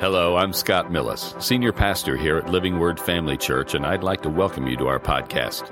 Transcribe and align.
Hello, 0.00 0.36
I'm 0.36 0.52
Scott 0.52 0.92
Millis, 0.92 1.42
Senior 1.42 1.72
Pastor 1.72 2.16
here 2.16 2.36
at 2.36 2.48
Living 2.48 2.78
Word 2.78 3.00
Family 3.00 3.36
Church, 3.36 3.74
and 3.74 3.84
I'd 3.84 4.04
like 4.04 4.22
to 4.22 4.30
welcome 4.30 4.68
you 4.68 4.76
to 4.76 4.86
our 4.86 5.00
podcast. 5.00 5.66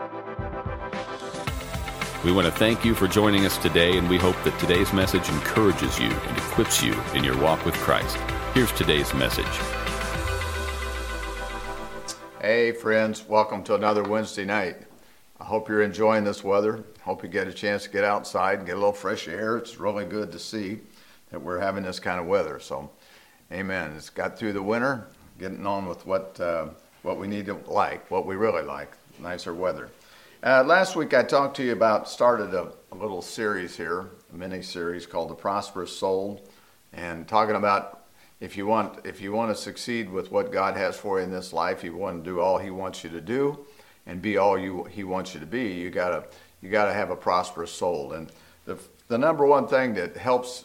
We 2.25 2.33
want 2.33 2.47
to 2.47 2.51
thank 2.51 2.85
you 2.85 2.93
for 2.93 3.07
joining 3.07 3.47
us 3.47 3.57
today, 3.57 3.97
and 3.97 4.11
we 4.11 4.19
hope 4.19 4.35
that 4.43 4.59
today's 4.59 4.93
message 4.93 5.29
encourages 5.29 6.01
you 6.01 6.11
and 6.11 6.39
equips 6.39 6.83
you 6.83 7.01
in 7.15 7.23
your 7.23 7.41
walk 7.41 7.65
with 7.65 7.77
Christ. 7.77 8.17
Here's 8.53 8.73
today's 8.73 9.15
message. 9.15 9.47
Hey, 12.41 12.73
friends, 12.73 13.29
welcome 13.29 13.63
to 13.63 13.77
another 13.77 14.03
Wednesday 14.03 14.45
night. 14.45 14.79
I 15.39 15.45
hope 15.45 15.69
you're 15.69 15.83
enjoying 15.83 16.25
this 16.25 16.43
weather. 16.43 16.83
Hope 17.03 17.23
you 17.23 17.29
get 17.29 17.47
a 17.47 17.53
chance 17.53 17.85
to 17.85 17.91
get 17.91 18.03
outside 18.03 18.59
and 18.59 18.67
get 18.67 18.75
a 18.75 18.81
little 18.81 18.93
fresh 18.93 19.29
air. 19.29 19.57
It's 19.57 19.79
really 19.79 20.05
good 20.05 20.33
to 20.33 20.41
see 20.41 20.81
that 21.31 21.41
we're 21.41 21.61
having 21.61 21.85
this 21.85 22.01
kind 22.01 22.19
of 22.19 22.27
weather. 22.27 22.59
So, 22.59 22.91
Amen. 23.53 23.93
It's 23.97 24.11
got 24.11 24.37
through 24.37 24.55
the 24.55 24.63
winter, 24.63 25.07
getting 25.39 25.67
on 25.67 25.87
with 25.87 26.05
what 26.05 26.39
uh, 26.41 26.67
what 27.03 27.17
we 27.19 27.29
need 27.29 27.47
to 27.47 27.55
like, 27.69 28.11
what 28.11 28.27
we 28.27 28.35
really 28.35 28.63
like, 28.63 28.93
nicer 29.21 29.55
weather. 29.55 29.89
Uh, 30.43 30.65
last 30.65 30.97
week 30.97 31.15
I 31.15 31.23
talked 31.23 31.57
to 31.59 31.63
you 31.63 31.73
about 31.73 32.09
started 32.09 32.55
a, 32.55 32.73
a 32.91 32.97
little 32.97 33.23
series 33.23 33.77
here, 33.77 34.07
a 34.33 34.37
mini 34.37 34.63
series 34.63 35.07
called 35.07 35.31
the 35.31 35.35
Prosperous 35.35 35.97
Soul, 35.97 36.43
and 36.93 37.29
talking 37.29 37.55
about 37.55 38.07
if 38.41 38.57
you 38.57 38.67
want 38.67 39.07
if 39.07 39.21
you 39.21 39.31
want 39.31 39.55
to 39.55 39.63
succeed 39.63 40.11
with 40.11 40.33
what 40.33 40.51
God 40.51 40.77
has 40.77 40.97
for 40.97 41.21
you 41.21 41.25
in 41.25 41.31
this 41.31 41.53
life, 41.53 41.85
you 41.85 41.95
want 41.95 42.25
to 42.25 42.29
do 42.29 42.41
all 42.41 42.59
He 42.59 42.71
wants 42.71 43.05
you 43.05 43.11
to 43.11 43.21
do, 43.21 43.65
and 44.07 44.21
be 44.21 44.39
all 44.39 44.59
you 44.59 44.83
He 44.91 45.05
wants 45.05 45.35
you 45.35 45.41
to 45.41 45.47
be. 45.47 45.73
You 45.73 45.91
gotta 45.91 46.25
you 46.61 46.69
gotta 46.69 46.93
have 46.93 47.11
a 47.11 47.17
prosperous 47.17 47.71
soul, 47.71 48.13
and 48.13 48.33
the 48.65 48.77
the 49.07 49.19
number 49.19 49.47
one 49.47 49.69
thing 49.69 49.95
that 49.95 50.17
helps 50.17 50.65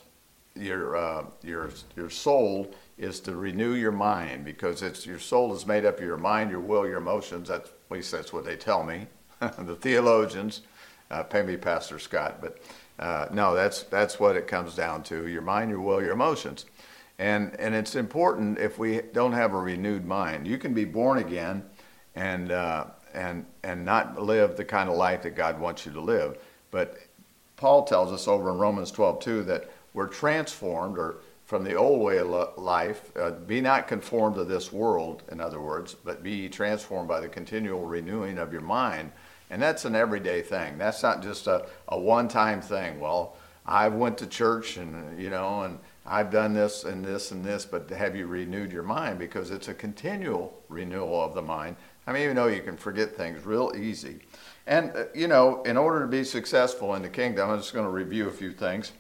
your 0.56 0.96
uh, 0.96 1.26
your 1.44 1.70
your 1.96 2.10
soul 2.10 2.74
is 2.98 3.20
to 3.22 3.36
renew 3.36 3.74
your 3.74 3.92
mind 3.92 4.46
because 4.46 4.82
it's 4.82 5.06
your 5.06 5.20
soul 5.20 5.54
is 5.56 5.66
made 5.66 5.86
up 5.86 6.00
of 6.00 6.06
your 6.06 6.18
mind, 6.18 6.52
your 6.52 6.60
will, 6.60 6.88
your 6.88 6.98
emotions. 6.98 7.48
That's, 7.50 7.70
at 7.70 7.92
least 7.92 8.12
that's 8.12 8.32
what 8.32 8.46
they 8.46 8.56
tell 8.56 8.84
me. 8.84 9.08
the 9.40 9.76
theologians, 9.76 10.62
uh, 11.10 11.24
pay 11.24 11.42
me, 11.42 11.58
Pastor 11.58 12.00
Scott, 12.00 12.40
but 12.42 12.60
uh, 13.00 13.28
no, 13.32 13.56
that's 13.56 13.84
that's 13.84 14.20
what 14.20 14.36
it 14.36 14.48
comes 14.48 14.76
down 14.76 15.04
to: 15.04 15.28
your 15.28 15.42
mind, 15.42 15.72
your 15.72 15.82
will, 15.82 16.02
your 16.02 16.12
emotions. 16.12 16.66
And 17.18 17.56
and 17.60 17.76
it's 17.76 17.96
important 17.96 18.60
if 18.60 18.78
we 18.78 19.02
don't 19.14 19.34
have 19.34 19.54
a 19.54 19.60
renewed 19.60 20.06
mind. 20.06 20.48
You 20.48 20.58
can 20.58 20.74
be 20.74 20.86
born 20.86 21.18
again, 21.20 21.64
and 22.16 22.52
uh, 22.52 22.86
and 23.14 23.46
and 23.64 23.86
not 23.86 24.22
live 24.22 24.58
the 24.58 24.66
kind 24.66 24.90
of 24.90 24.96
life 24.96 25.24
that 25.24 25.36
God 25.36 25.60
wants 25.60 25.86
you 25.86 25.92
to 25.94 26.02
live. 26.02 26.38
But 26.72 26.98
Paul 27.58 27.84
tells 27.84 28.12
us 28.12 28.28
over 28.28 28.50
in 28.50 28.58
Romans 28.58 28.92
12 28.92 29.20
too 29.20 29.44
that 29.44 29.70
we're 29.94 30.08
transformed 30.08 30.98
or 30.98 31.18
from 31.46 31.64
the 31.64 31.76
old 31.76 32.02
way 32.02 32.18
of 32.18 32.58
life. 32.58 33.12
Uh, 33.18 33.32
be 33.32 33.60
not 33.60 33.88
conformed 33.88 34.36
to 34.36 34.46
this 34.46 34.72
world, 34.72 35.24
in 35.32 35.42
other 35.42 35.60
words, 35.60 35.96
but 36.06 36.24
be 36.24 36.48
transformed 36.48 37.10
by 37.10 37.20
the 37.20 37.28
continual 37.28 37.86
renewing 37.86 38.38
of 38.38 38.54
your 38.54 38.62
mind. 38.62 39.12
And 39.50 39.62
that's 39.62 39.84
an 39.84 39.96
everyday 39.96 40.42
thing. 40.44 40.78
That's 40.78 41.04
not 41.04 41.22
just 41.22 41.48
a, 41.48 41.68
a 41.90 42.00
one-time 42.00 42.62
thing. 42.62 43.02
Well, 43.02 43.36
I 43.66 43.90
went 43.90 44.18
to 44.20 44.28
church 44.28 44.78
and 44.78 45.22
you 45.22 45.30
know, 45.30 45.64
and 45.64 45.78
I've 46.06 46.32
done 46.32 46.54
this 46.54 46.86
and 46.86 47.04
this 47.04 47.32
and 47.32 47.44
this, 47.44 47.66
but 47.66 47.90
have 47.90 48.16
you 48.16 48.28
renewed 48.28 48.72
your 48.72 48.84
mind? 48.84 49.20
Because 49.20 49.52
it's 49.52 49.68
a 49.68 49.74
continual 49.74 50.58
renewal 50.70 51.22
of 51.22 51.34
the 51.34 51.42
mind. 51.42 51.76
I 52.08 52.14
mean, 52.14 52.24
even 52.24 52.36
though 52.38 52.48
you 52.48 52.62
can 52.62 52.78
forget 52.78 53.16
things 53.16 53.46
real 53.46 53.74
easy. 53.78 54.22
And, 54.68 54.96
uh, 54.96 55.04
you 55.14 55.28
know, 55.28 55.62
in 55.64 55.78
order 55.78 56.02
to 56.02 56.08
be 56.08 56.24
successful 56.24 56.96
in 56.96 57.02
the 57.02 57.10
kingdom, 57.10 57.50
I'm 57.50 57.58
just 57.58 57.74
going 57.74 57.86
to 57.86 57.92
review 57.92 58.28
a 58.28 58.32
few 58.32 58.52
things. 58.52 58.94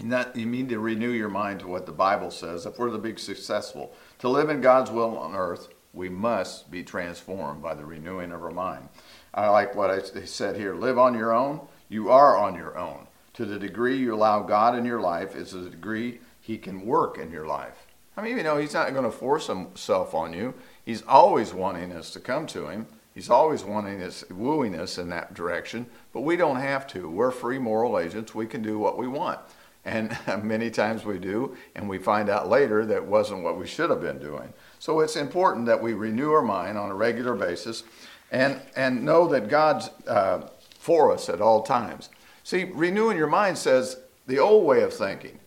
That 0.00 0.36
you 0.36 0.46
need 0.46 0.68
to 0.70 0.78
renew 0.78 1.10
your 1.10 1.28
mind 1.28 1.60
to 1.60 1.68
what 1.68 1.86
the 1.86 1.92
Bible 1.92 2.30
says. 2.30 2.66
If 2.66 2.78
we're 2.78 2.90
to 2.90 2.98
be 2.98 3.16
successful, 3.16 3.94
to 4.18 4.28
live 4.28 4.50
in 4.50 4.60
God's 4.60 4.90
will 4.90 5.16
on 5.16 5.34
earth, 5.34 5.68
we 5.92 6.08
must 6.08 6.70
be 6.70 6.82
transformed 6.82 7.62
by 7.62 7.74
the 7.74 7.84
renewing 7.84 8.32
of 8.32 8.42
our 8.42 8.50
mind. 8.50 8.88
I 9.32 9.48
like 9.48 9.74
what 9.74 9.90
I 9.90 10.00
said 10.00 10.56
here 10.56 10.74
live 10.74 10.98
on 10.98 11.14
your 11.14 11.32
own. 11.32 11.60
You 11.88 12.10
are 12.10 12.36
on 12.36 12.54
your 12.54 12.76
own. 12.76 13.06
To 13.34 13.44
the 13.44 13.58
degree 13.58 13.96
you 13.96 14.14
allow 14.14 14.42
God 14.42 14.76
in 14.76 14.84
your 14.84 15.00
life 15.00 15.34
is 15.34 15.52
the 15.52 15.70
degree 15.70 16.20
He 16.40 16.58
can 16.58 16.84
work 16.84 17.18
in 17.18 17.30
your 17.30 17.46
life. 17.46 17.86
I 18.16 18.22
mean, 18.22 18.36
you 18.36 18.42
know, 18.42 18.58
He's 18.58 18.74
not 18.74 18.92
going 18.92 19.04
to 19.04 19.10
force 19.10 19.46
Himself 19.46 20.14
on 20.14 20.32
you. 20.32 20.54
He's 20.84 21.02
always 21.02 21.52
wanting 21.52 21.92
us 21.92 22.12
to 22.12 22.20
come 22.20 22.46
to 22.48 22.68
Him. 22.68 22.86
He's 23.14 23.30
always 23.30 23.62
wanting 23.62 24.02
us, 24.02 24.24
wooing 24.28 24.78
us 24.78 24.98
in 24.98 25.08
that 25.10 25.34
direction, 25.34 25.86
but 26.12 26.22
we 26.22 26.36
don't 26.36 26.56
have 26.56 26.86
to. 26.88 27.08
We're 27.08 27.30
free 27.30 27.58
moral 27.58 27.98
agents. 27.98 28.34
We 28.34 28.46
can 28.46 28.60
do 28.62 28.78
what 28.78 28.98
we 28.98 29.06
want. 29.06 29.38
And 29.84 30.16
many 30.42 30.70
times 30.70 31.04
we 31.04 31.18
do, 31.18 31.56
and 31.74 31.88
we 31.88 31.98
find 31.98 32.28
out 32.28 32.48
later 32.48 32.86
that 32.86 33.04
wasn't 33.04 33.42
what 33.42 33.58
we 33.58 33.66
should 33.66 33.90
have 33.90 34.00
been 34.00 34.18
doing. 34.18 34.52
So 34.78 35.00
it's 35.00 35.16
important 35.16 35.66
that 35.66 35.82
we 35.82 35.92
renew 35.92 36.32
our 36.32 36.42
mind 36.42 36.78
on 36.78 36.90
a 36.90 36.94
regular 36.94 37.34
basis 37.34 37.84
and, 38.30 38.60
and 38.76 39.04
know 39.04 39.28
that 39.28 39.48
God's 39.48 39.90
uh, 40.06 40.48
for 40.78 41.12
us 41.12 41.28
at 41.28 41.40
all 41.40 41.62
times. 41.62 42.10
See, 42.42 42.64
renewing 42.64 43.16
your 43.16 43.26
mind 43.26 43.56
says 43.56 43.98
the 44.26 44.38
old 44.38 44.66
way 44.66 44.82
of 44.82 44.92
thinking. 44.92 45.38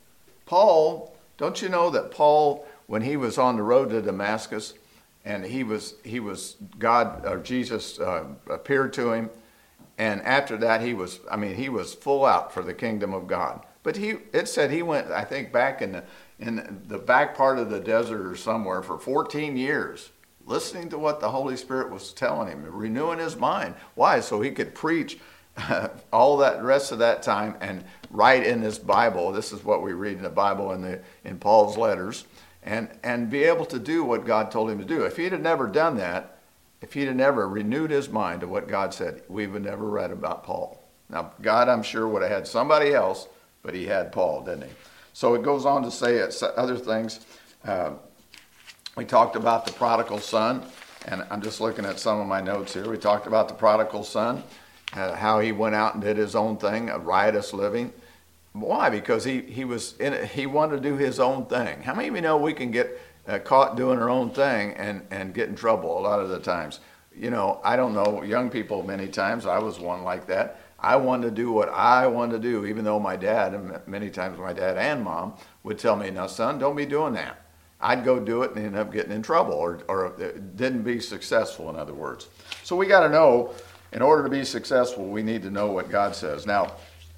Paul, 0.46 1.16
don't 1.38 1.62
you 1.62 1.70
know 1.70 1.90
that 1.92 2.10
Paul, 2.10 2.66
when 2.88 3.04
he 3.04 3.18
was 3.18 3.38
on 3.38 3.58
the 3.58 3.64
road 3.64 3.90
to 3.92 4.02
Damascus, 4.02 4.74
and 5.26 5.44
he 5.44 5.64
was 5.64 5.96
he 6.04 6.20
was 6.20 6.56
God 6.80 7.26
or 7.26 7.38
Jesus 7.38 8.00
uh, 8.00 8.24
appeared 8.50 8.94
to 8.94 9.12
him, 9.12 9.30
and 9.98 10.22
after 10.22 10.56
that 10.58 10.82
he 10.82 10.94
was 10.94 11.20
I 11.30 11.36
mean 11.36 11.56
he 11.56 11.70
was 11.70 11.94
full 11.94 12.26
out 12.26 12.54
for 12.54 12.64
the 12.64 12.74
kingdom 12.74 13.14
of 13.14 13.28
God. 13.28 13.64
But 13.88 13.96
he, 13.96 14.16
it 14.34 14.50
said 14.50 14.70
he 14.70 14.82
went, 14.82 15.12
I 15.12 15.24
think, 15.24 15.54
back 15.54 15.82
in 15.82 15.94
the, 15.94 16.04
in 16.40 16.82
the 16.90 16.98
back 16.98 17.38
part 17.38 17.58
of 17.58 17.70
the 17.70 17.80
desert 17.80 18.30
or 18.30 18.36
somewhere 18.36 18.82
for 18.82 18.98
14 18.98 19.56
years, 19.56 20.10
listening 20.46 20.90
to 20.90 20.98
what 20.98 21.22
the 21.22 21.32
Holy 21.32 21.56
Spirit 21.56 21.90
was 21.90 22.12
telling 22.12 22.50
him, 22.50 22.66
renewing 22.70 23.20
his 23.20 23.38
mind. 23.38 23.76
Why? 23.96 24.20
So 24.20 24.42
he 24.42 24.52
could 24.52 24.76
preach 24.76 25.20
uh, 25.56 25.88
all 26.12 26.36
that 26.36 26.62
rest 26.62 26.92
of 26.92 27.00
that 27.00 27.24
time 27.24 27.56
and 27.62 27.82
write 28.12 28.46
in 28.46 28.62
his 28.62 28.78
Bible. 28.78 29.32
This 29.32 29.54
is 29.54 29.64
what 29.64 29.82
we 29.82 29.94
read 29.94 30.18
in 30.18 30.24
the 30.24 30.30
Bible 30.30 30.74
in 30.74 30.82
the 30.82 31.00
in 31.24 31.40
Paul's 31.40 31.78
letters, 31.78 32.26
and 32.64 32.90
and 33.04 33.30
be 33.30 33.46
able 33.46 33.66
to 33.68 33.80
do 33.80 34.04
what 34.04 34.26
God 34.26 34.52
told 34.52 34.70
him 34.70 34.80
to 34.80 34.86
do. 34.86 35.04
If 35.06 35.16
he'd 35.16 35.32
have 35.32 35.40
never 35.40 35.66
done 35.66 35.96
that, 35.96 36.40
if 36.82 36.92
he'd 36.92 37.08
have 37.08 37.16
never 37.16 37.48
renewed 37.48 37.92
his 37.92 38.10
mind 38.10 38.42
to 38.42 38.50
what 38.50 38.68
God 38.68 38.94
said, 38.94 39.24
we 39.30 39.48
would 39.48 39.64
never 39.64 39.86
read 39.86 40.12
about 40.12 40.44
Paul. 40.44 40.84
Now, 41.10 41.32
God, 41.42 41.70
I'm 41.70 41.84
sure, 41.84 42.06
would 42.06 42.22
have 42.22 42.32
had 42.32 42.48
somebody 42.48 42.94
else 42.94 43.30
but 43.68 43.76
he 43.76 43.86
had 43.86 44.14
Paul, 44.14 44.44
didn't 44.44 44.64
he? 44.64 44.70
So 45.12 45.36
it 45.36 45.44
goes 45.44 45.66
on 45.66 45.84
to 45.84 45.92
say 45.92 46.26
other 46.56 46.78
things. 46.78 47.20
Uh, 47.66 47.92
we 48.96 49.04
talked 49.04 49.36
about 49.36 49.66
the 49.66 49.74
prodigal 49.74 50.20
son, 50.20 50.64
and 51.06 51.26
I'm 51.30 51.42
just 51.42 51.60
looking 51.60 51.84
at 51.84 52.00
some 52.00 52.22
of 52.22 52.28
my 52.28 52.40
notes 52.40 52.74
here. 52.74 52.90
We 52.90 52.98
talked 52.98 53.28
about 53.28 53.50
the 53.50 53.54
prodigal 53.54 54.06
son, 54.06 54.42
uh, 54.94 55.16
how 55.16 55.42
he 55.42 55.52
went 55.52 55.76
out 55.76 55.96
and 55.96 56.02
did 56.02 56.16
his 56.16 56.34
own 56.34 56.56
thing, 56.56 56.90
a 56.90 56.98
riotous 56.98 57.54
living. 57.54 57.92
Why? 58.54 58.90
Because 58.90 59.26
he, 59.26 59.42
he 59.42 59.66
was 59.66 59.98
in 59.98 60.26
he 60.30 60.46
wanted 60.46 60.82
to 60.82 60.90
do 60.90 60.96
his 60.96 61.20
own 61.20 61.46
thing. 61.48 61.82
How 61.82 61.94
many 61.94 62.08
of 62.08 62.16
you 62.16 62.22
know 62.22 62.38
we 62.38 62.54
can 62.54 62.72
get 62.72 63.02
uh, 63.28 63.40
caught 63.40 63.76
doing 63.76 64.00
our 64.00 64.10
own 64.10 64.30
thing 64.30 64.76
and, 64.76 65.06
and 65.12 65.34
get 65.34 65.50
in 65.50 65.56
trouble 65.56 66.00
a 66.00 66.02
lot 66.02 66.22
of 66.22 66.30
the 66.30 66.40
times? 66.40 66.80
You 67.14 67.32
know, 67.32 67.60
I 67.66 67.76
don't 67.76 67.94
know, 67.94 68.24
young 68.24 68.50
people 68.50 68.82
many 68.84 69.08
times, 69.08 69.46
I 69.46 69.60
was 69.60 69.78
one 69.78 70.04
like 70.04 70.26
that. 70.28 70.62
I 70.80 70.96
wanted 70.96 71.30
to 71.30 71.32
do 71.32 71.52
what 71.52 71.70
I 71.70 72.06
wanted 72.08 72.42
to 72.42 72.50
do, 72.50 72.66
even 72.66 72.86
though 72.86 73.00
my 73.00 73.16
dad, 73.16 73.54
and 73.54 73.80
many 73.88 74.10
times 74.10 74.38
my 74.38 74.54
dad 74.54 74.78
and 74.78 75.04
mom, 75.04 75.34
would 75.64 75.80
tell 75.80 75.96
me, 75.96 76.12
now, 76.12 76.28
son, 76.28 76.60
don't 76.60 76.76
be 76.76 76.86
doing 76.86 77.14
that. 77.14 77.42
I'd 77.80 78.04
go 78.04 78.20
do 78.20 78.44
it 78.44 78.56
and 78.56 78.66
end 78.66 78.76
up 78.76 78.92
getting 78.92 79.12
in 79.12 79.22
trouble 79.22 79.54
or, 79.54 79.82
or 79.88 80.08
uh, 80.08 80.32
didn't 80.56 80.84
be 80.84 81.00
successful, 81.00 81.70
in 81.70 81.76
other 81.76 81.94
words. 81.94 82.28
So 82.64 82.76
we 82.76 82.88
got 82.88 83.02
to 83.02 83.10
know, 83.10 83.54
in 83.92 84.02
order 84.02 84.24
to 84.24 84.30
be 84.30 84.44
successful, 84.44 85.06
we 85.06 85.24
need 85.24 85.44
to 85.44 85.52
know 85.52 85.72
what 85.72 85.90
God 85.90 86.16
says. 86.16 86.46
Now, 86.46 86.74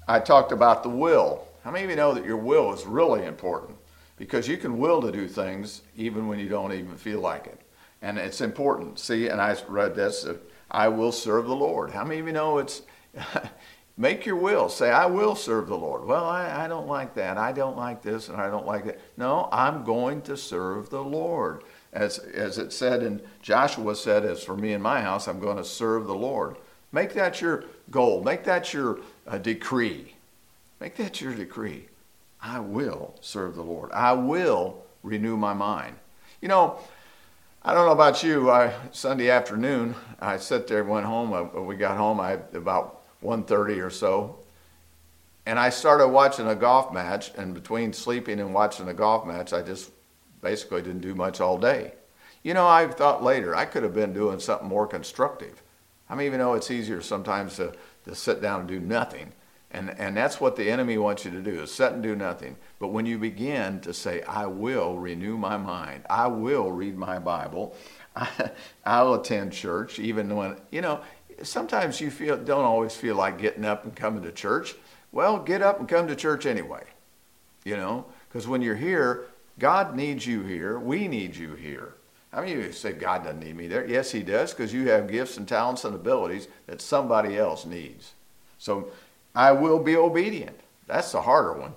I 0.06 0.20
talked 0.20 0.52
about 0.52 0.82
the 0.82 0.90
will. 0.90 1.46
How 1.64 1.70
many 1.70 1.84
of 1.84 1.90
you 1.90 1.96
know 1.96 2.12
that 2.14 2.24
your 2.24 2.36
will 2.36 2.72
is 2.72 2.84
really 2.86 3.24
important? 3.24 3.78
Because 4.16 4.48
you 4.48 4.56
can 4.56 4.78
will 4.78 5.00
to 5.00 5.12
do 5.12 5.26
things 5.26 5.82
even 5.96 6.28
when 6.28 6.38
you 6.38 6.48
don't 6.48 6.72
even 6.72 6.96
feel 6.96 7.20
like 7.20 7.46
it. 7.46 7.60
And 8.02 8.18
it's 8.18 8.40
important. 8.40 8.98
See, 8.98 9.28
and 9.28 9.40
I 9.40 9.56
read 9.68 9.94
this 9.94 10.24
uh, 10.24 10.36
I 10.70 10.88
will 10.88 11.12
serve 11.12 11.46
the 11.46 11.56
Lord. 11.56 11.90
How 11.90 12.04
many 12.04 12.20
of 12.20 12.26
you 12.26 12.32
know 12.32 12.58
it's 12.58 12.82
make 13.96 14.26
your 14.26 14.36
will. 14.36 14.68
Say, 14.68 14.90
I 14.90 15.06
will 15.06 15.34
serve 15.34 15.68
the 15.68 15.76
Lord. 15.76 16.04
Well, 16.04 16.24
I, 16.24 16.64
I, 16.64 16.68
don't 16.68 16.86
like 16.86 17.14
that. 17.14 17.36
I 17.36 17.52
don't 17.52 17.76
like 17.76 18.02
this 18.02 18.28
and 18.28 18.40
I 18.40 18.50
don't 18.50 18.66
like 18.66 18.84
that. 18.86 19.00
No, 19.16 19.48
I'm 19.52 19.84
going 19.84 20.22
to 20.22 20.36
serve 20.36 20.90
the 20.90 21.02
Lord. 21.02 21.64
As, 21.92 22.18
as 22.18 22.58
it 22.58 22.72
said 22.72 23.02
and 23.02 23.20
Joshua 23.42 23.96
said, 23.96 24.24
as 24.24 24.42
for 24.44 24.56
me 24.56 24.72
and 24.72 24.82
my 24.82 25.00
house, 25.00 25.28
I'm 25.28 25.40
going 25.40 25.56
to 25.56 25.64
serve 25.64 26.06
the 26.06 26.14
Lord. 26.14 26.56
Make 26.92 27.14
that 27.14 27.40
your 27.40 27.64
goal. 27.90 28.22
Make 28.22 28.44
that 28.44 28.72
your 28.72 29.00
uh, 29.26 29.38
decree. 29.38 30.14
Make 30.80 30.96
that 30.96 31.20
your 31.20 31.34
decree. 31.34 31.86
I 32.42 32.60
will 32.60 33.14
serve 33.20 33.54
the 33.54 33.62
Lord. 33.62 33.92
I 33.92 34.12
will 34.12 34.82
renew 35.02 35.36
my 35.36 35.52
mind. 35.52 35.96
You 36.40 36.48
know, 36.48 36.78
I 37.62 37.74
don't 37.74 37.86
know 37.86 37.92
about 37.92 38.22
you. 38.22 38.50
I, 38.50 38.72
Sunday 38.92 39.28
afternoon, 39.28 39.94
I 40.20 40.38
sat 40.38 40.66
there, 40.66 40.82
went 40.82 41.04
home. 41.04 41.32
Uh, 41.32 41.60
we 41.60 41.76
got 41.76 41.96
home. 41.96 42.18
I 42.18 42.32
about 42.54 42.99
1.30 43.22 43.84
or 43.84 43.90
so. 43.90 44.38
And 45.46 45.58
I 45.58 45.70
started 45.70 46.08
watching 46.08 46.46
a 46.46 46.54
golf 46.54 46.92
match, 46.92 47.32
and 47.36 47.54
between 47.54 47.92
sleeping 47.92 48.40
and 48.40 48.54
watching 48.54 48.88
a 48.88 48.94
golf 48.94 49.26
match, 49.26 49.52
I 49.52 49.62
just 49.62 49.90
basically 50.42 50.82
didn't 50.82 51.00
do 51.00 51.14
much 51.14 51.40
all 51.40 51.58
day. 51.58 51.92
You 52.42 52.54
know, 52.54 52.66
I 52.66 52.86
thought 52.88 53.22
later 53.22 53.54
I 53.54 53.64
could 53.64 53.82
have 53.82 53.94
been 53.94 54.12
doing 54.12 54.38
something 54.38 54.68
more 54.68 54.86
constructive. 54.86 55.62
I 56.08 56.14
mean, 56.14 56.26
even 56.26 56.40
though 56.40 56.54
it's 56.54 56.70
easier 56.70 57.00
sometimes 57.00 57.56
to, 57.56 57.72
to 58.04 58.14
sit 58.14 58.40
down 58.40 58.60
and 58.60 58.68
do 58.68 58.80
nothing, 58.80 59.32
and, 59.70 59.90
and 59.98 60.16
that's 60.16 60.40
what 60.40 60.56
the 60.56 60.68
enemy 60.68 60.98
wants 60.98 61.24
you 61.24 61.30
to 61.30 61.40
do 61.40 61.62
is 61.62 61.72
sit 61.72 61.92
and 61.92 62.02
do 62.02 62.16
nothing. 62.16 62.56
But 62.80 62.88
when 62.88 63.06
you 63.06 63.18
begin 63.18 63.80
to 63.82 63.94
say, 63.94 64.22
I 64.22 64.46
will 64.46 64.98
renew 64.98 65.36
my 65.36 65.56
mind, 65.56 66.04
I 66.10 66.26
will 66.26 66.72
read 66.72 66.96
my 66.96 67.18
Bible, 67.18 67.76
I, 68.16 68.50
I'll 68.84 69.14
attend 69.14 69.52
church, 69.52 70.00
even 70.00 70.34
when, 70.34 70.56
you 70.70 70.80
know, 70.80 71.00
sometimes 71.42 72.00
you 72.00 72.10
feel 72.10 72.36
don't 72.36 72.64
always 72.64 72.94
feel 72.94 73.16
like 73.16 73.38
getting 73.38 73.64
up 73.64 73.84
and 73.84 73.94
coming 73.94 74.22
to 74.22 74.32
church. 74.32 74.74
Well, 75.12 75.38
get 75.38 75.62
up 75.62 75.80
and 75.80 75.88
come 75.88 76.06
to 76.08 76.16
church 76.16 76.46
anyway. 76.46 76.84
You 77.64 77.76
know, 77.76 78.06
because 78.28 78.48
when 78.48 78.62
you're 78.62 78.76
here, 78.76 79.26
God 79.58 79.94
needs 79.94 80.26
you 80.26 80.42
here. 80.42 80.78
We 80.78 81.08
need 81.08 81.36
you 81.36 81.54
here. 81.54 81.94
How 82.32 82.40
many 82.40 82.54
of 82.54 82.64
you 82.64 82.72
say 82.72 82.92
God 82.92 83.24
doesn't 83.24 83.40
need 83.40 83.56
me 83.56 83.66
there? 83.66 83.86
Yes, 83.86 84.12
He 84.12 84.22
does, 84.22 84.54
because 84.54 84.72
you 84.72 84.88
have 84.88 85.10
gifts 85.10 85.36
and 85.36 85.46
talents 85.46 85.84
and 85.84 85.94
abilities 85.94 86.48
that 86.66 86.80
somebody 86.80 87.36
else 87.36 87.66
needs. 87.66 88.12
So 88.58 88.90
I 89.34 89.52
will 89.52 89.78
be 89.78 89.96
obedient. 89.96 90.58
That's 90.86 91.12
the 91.12 91.22
harder 91.22 91.52
one. 91.54 91.74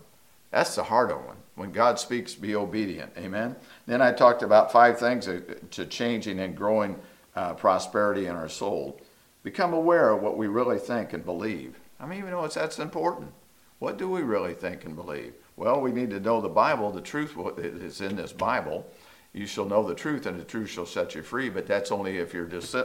That's 0.51 0.75
the 0.75 0.83
harder 0.83 1.17
one. 1.17 1.37
When 1.55 1.71
God 1.71 1.99
speaks, 1.99 2.35
be 2.35 2.55
obedient. 2.55 3.11
Amen. 3.17 3.55
Then 3.87 4.01
I 4.01 4.11
talked 4.11 4.43
about 4.43 4.71
five 4.71 4.99
things 4.99 5.27
to 5.71 5.85
changing 5.85 6.39
and 6.39 6.55
growing 6.55 6.99
uh, 7.35 7.53
prosperity 7.53 8.27
in 8.27 8.35
our 8.35 8.49
soul. 8.49 8.99
Become 9.43 9.73
aware 9.73 10.09
of 10.09 10.21
what 10.21 10.37
we 10.37 10.47
really 10.47 10.79
think 10.79 11.13
and 11.13 11.23
believe. 11.23 11.79
I 11.99 12.05
mean, 12.05 12.19
you 12.19 12.29
know, 12.29 12.45
it's, 12.45 12.55
that's 12.55 12.79
important. 12.79 13.31
What 13.79 13.97
do 13.97 14.09
we 14.09 14.21
really 14.21 14.53
think 14.53 14.85
and 14.85 14.95
believe? 14.95 15.33
Well, 15.57 15.81
we 15.81 15.91
need 15.91 16.09
to 16.11 16.19
know 16.19 16.41
the 16.41 16.49
Bible, 16.49 16.91
the 16.91 17.01
truth 17.01 17.35
is 17.57 18.01
in 18.01 18.15
this 18.15 18.31
Bible. 18.33 18.89
You 19.33 19.45
shall 19.45 19.65
know 19.65 19.85
the 19.85 19.95
truth, 19.95 20.25
and 20.25 20.39
the 20.39 20.45
truth 20.45 20.69
shall 20.69 20.85
set 20.85 21.15
you 21.15 21.23
free, 21.23 21.49
but 21.49 21.67
that's 21.67 21.91
only 21.91 22.17
if 22.17 22.33
you're 22.33 22.45
dis- 22.45 22.75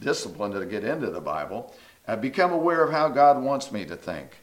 disciplined 0.00 0.54
to 0.54 0.66
get 0.66 0.84
into 0.84 1.10
the 1.10 1.20
Bible. 1.20 1.74
Uh, 2.06 2.16
become 2.16 2.52
aware 2.52 2.82
of 2.82 2.92
how 2.92 3.08
God 3.08 3.42
wants 3.42 3.72
me 3.72 3.84
to 3.84 3.96
think. 3.96 4.38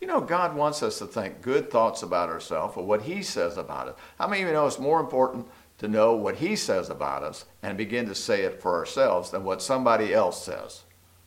You 0.00 0.08
know, 0.08 0.20
God 0.20 0.56
wants 0.56 0.82
us 0.82 0.98
to 0.98 1.06
think 1.06 1.42
good 1.42 1.70
thoughts 1.70 2.02
about 2.02 2.28
ourselves 2.28 2.76
or 2.76 2.84
what 2.84 3.02
He 3.02 3.22
says 3.22 3.56
about. 3.56 3.96
How 4.18 4.26
many 4.26 4.42
of 4.42 4.48
you 4.48 4.54
know 4.54 4.66
it's 4.66 4.78
more 4.78 4.98
important 4.98 5.46
to 5.82 5.88
know 5.88 6.14
what 6.14 6.36
He 6.36 6.56
says 6.56 6.88
about 6.88 7.22
us 7.22 7.44
and 7.62 7.76
begin 7.76 8.06
to 8.06 8.14
say 8.14 8.42
it 8.42 8.62
for 8.62 8.76
ourselves 8.76 9.30
than 9.30 9.44
what 9.44 9.60
somebody 9.60 10.14
else 10.14 10.42
says? 10.42 10.82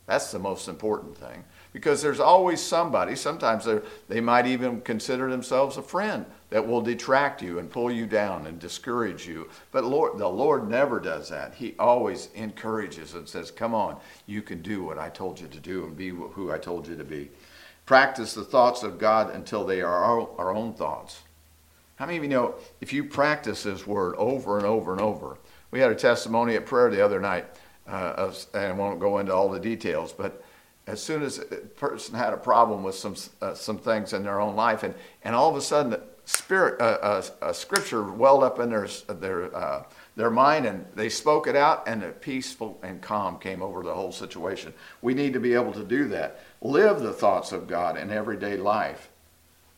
That's 0.06 0.32
the 0.32 0.38
most 0.38 0.68
important 0.68 1.16
thing. 1.16 1.44
Because 1.72 2.00
there's 2.00 2.20
always 2.20 2.62
somebody, 2.62 3.16
sometimes 3.16 3.68
they 4.08 4.20
might 4.20 4.46
even 4.46 4.80
consider 4.80 5.30
themselves 5.30 5.76
a 5.76 5.82
friend 5.82 6.24
that 6.48 6.66
will 6.66 6.80
detract 6.80 7.42
you 7.42 7.58
and 7.58 7.70
pull 7.70 7.92
you 7.92 8.06
down 8.06 8.46
and 8.46 8.58
discourage 8.58 9.26
you. 9.26 9.50
But 9.72 9.84
Lord, 9.84 10.16
the 10.16 10.28
Lord 10.28 10.70
never 10.70 11.00
does 11.00 11.28
that. 11.28 11.54
He 11.54 11.74
always 11.78 12.30
encourages 12.34 13.14
and 13.14 13.28
says, 13.28 13.50
Come 13.50 13.74
on, 13.74 13.98
you 14.26 14.40
can 14.40 14.62
do 14.62 14.84
what 14.84 14.98
I 14.98 15.10
told 15.10 15.38
you 15.38 15.48
to 15.48 15.60
do 15.60 15.84
and 15.84 15.96
be 15.96 16.08
who 16.08 16.50
I 16.50 16.58
told 16.58 16.88
you 16.88 16.96
to 16.96 17.04
be. 17.04 17.30
Practice 17.84 18.32
the 18.32 18.44
thoughts 18.44 18.82
of 18.82 18.98
God 18.98 19.34
until 19.34 19.64
they 19.64 19.82
are 19.82 19.98
our, 19.98 20.28
our 20.38 20.54
own 20.54 20.72
thoughts. 20.72 21.20
How 21.96 22.06
many 22.06 22.18
of 22.18 22.24
you 22.24 22.30
know 22.30 22.54
if 22.80 22.92
you 22.92 23.04
practice 23.04 23.62
this 23.62 23.86
word 23.86 24.14
over 24.16 24.58
and 24.58 24.66
over 24.66 24.92
and 24.92 25.00
over? 25.00 25.38
We 25.70 25.80
had 25.80 25.90
a 25.90 25.94
testimony 25.94 26.54
at 26.54 26.66
prayer 26.66 26.90
the 26.90 27.04
other 27.04 27.20
night, 27.20 27.46
uh, 27.88 28.32
and 28.54 28.64
I 28.64 28.72
won't 28.72 29.00
go 29.00 29.18
into 29.18 29.34
all 29.34 29.48
the 29.48 29.60
details, 29.60 30.12
but 30.12 30.42
as 30.86 31.02
soon 31.02 31.22
as 31.22 31.38
a 31.38 31.42
person 31.42 32.14
had 32.14 32.32
a 32.32 32.36
problem 32.36 32.82
with 32.82 32.94
some 32.94 33.16
uh, 33.42 33.54
some 33.54 33.78
things 33.78 34.12
in 34.12 34.22
their 34.22 34.40
own 34.40 34.54
life, 34.54 34.82
and, 34.82 34.94
and 35.24 35.34
all 35.34 35.50
of 35.50 35.56
a 35.56 35.60
sudden, 35.60 36.00
spirit, 36.26 36.80
uh, 36.80 36.98
uh, 37.02 37.22
a 37.42 37.54
scripture 37.54 38.04
welled 38.04 38.44
up 38.44 38.60
in 38.60 38.70
their 38.70 38.86
their 39.08 39.56
uh, 39.56 39.82
their 40.16 40.30
mind, 40.30 40.66
and 40.66 40.84
they 40.94 41.08
spoke 41.08 41.46
it 41.46 41.56
out, 41.56 41.88
and 41.88 42.02
a 42.02 42.10
peaceful 42.10 42.78
and 42.82 43.00
calm 43.00 43.38
came 43.38 43.62
over 43.62 43.82
the 43.82 43.94
whole 43.94 44.12
situation. 44.12 44.72
We 45.02 45.14
need 45.14 45.32
to 45.32 45.40
be 45.40 45.54
able 45.54 45.72
to 45.72 45.84
do 45.84 46.08
that. 46.08 46.40
Live 46.60 47.00
the 47.00 47.12
thoughts 47.12 47.52
of 47.52 47.66
God 47.66 47.96
in 47.96 48.10
everyday 48.10 48.56
life. 48.56 49.10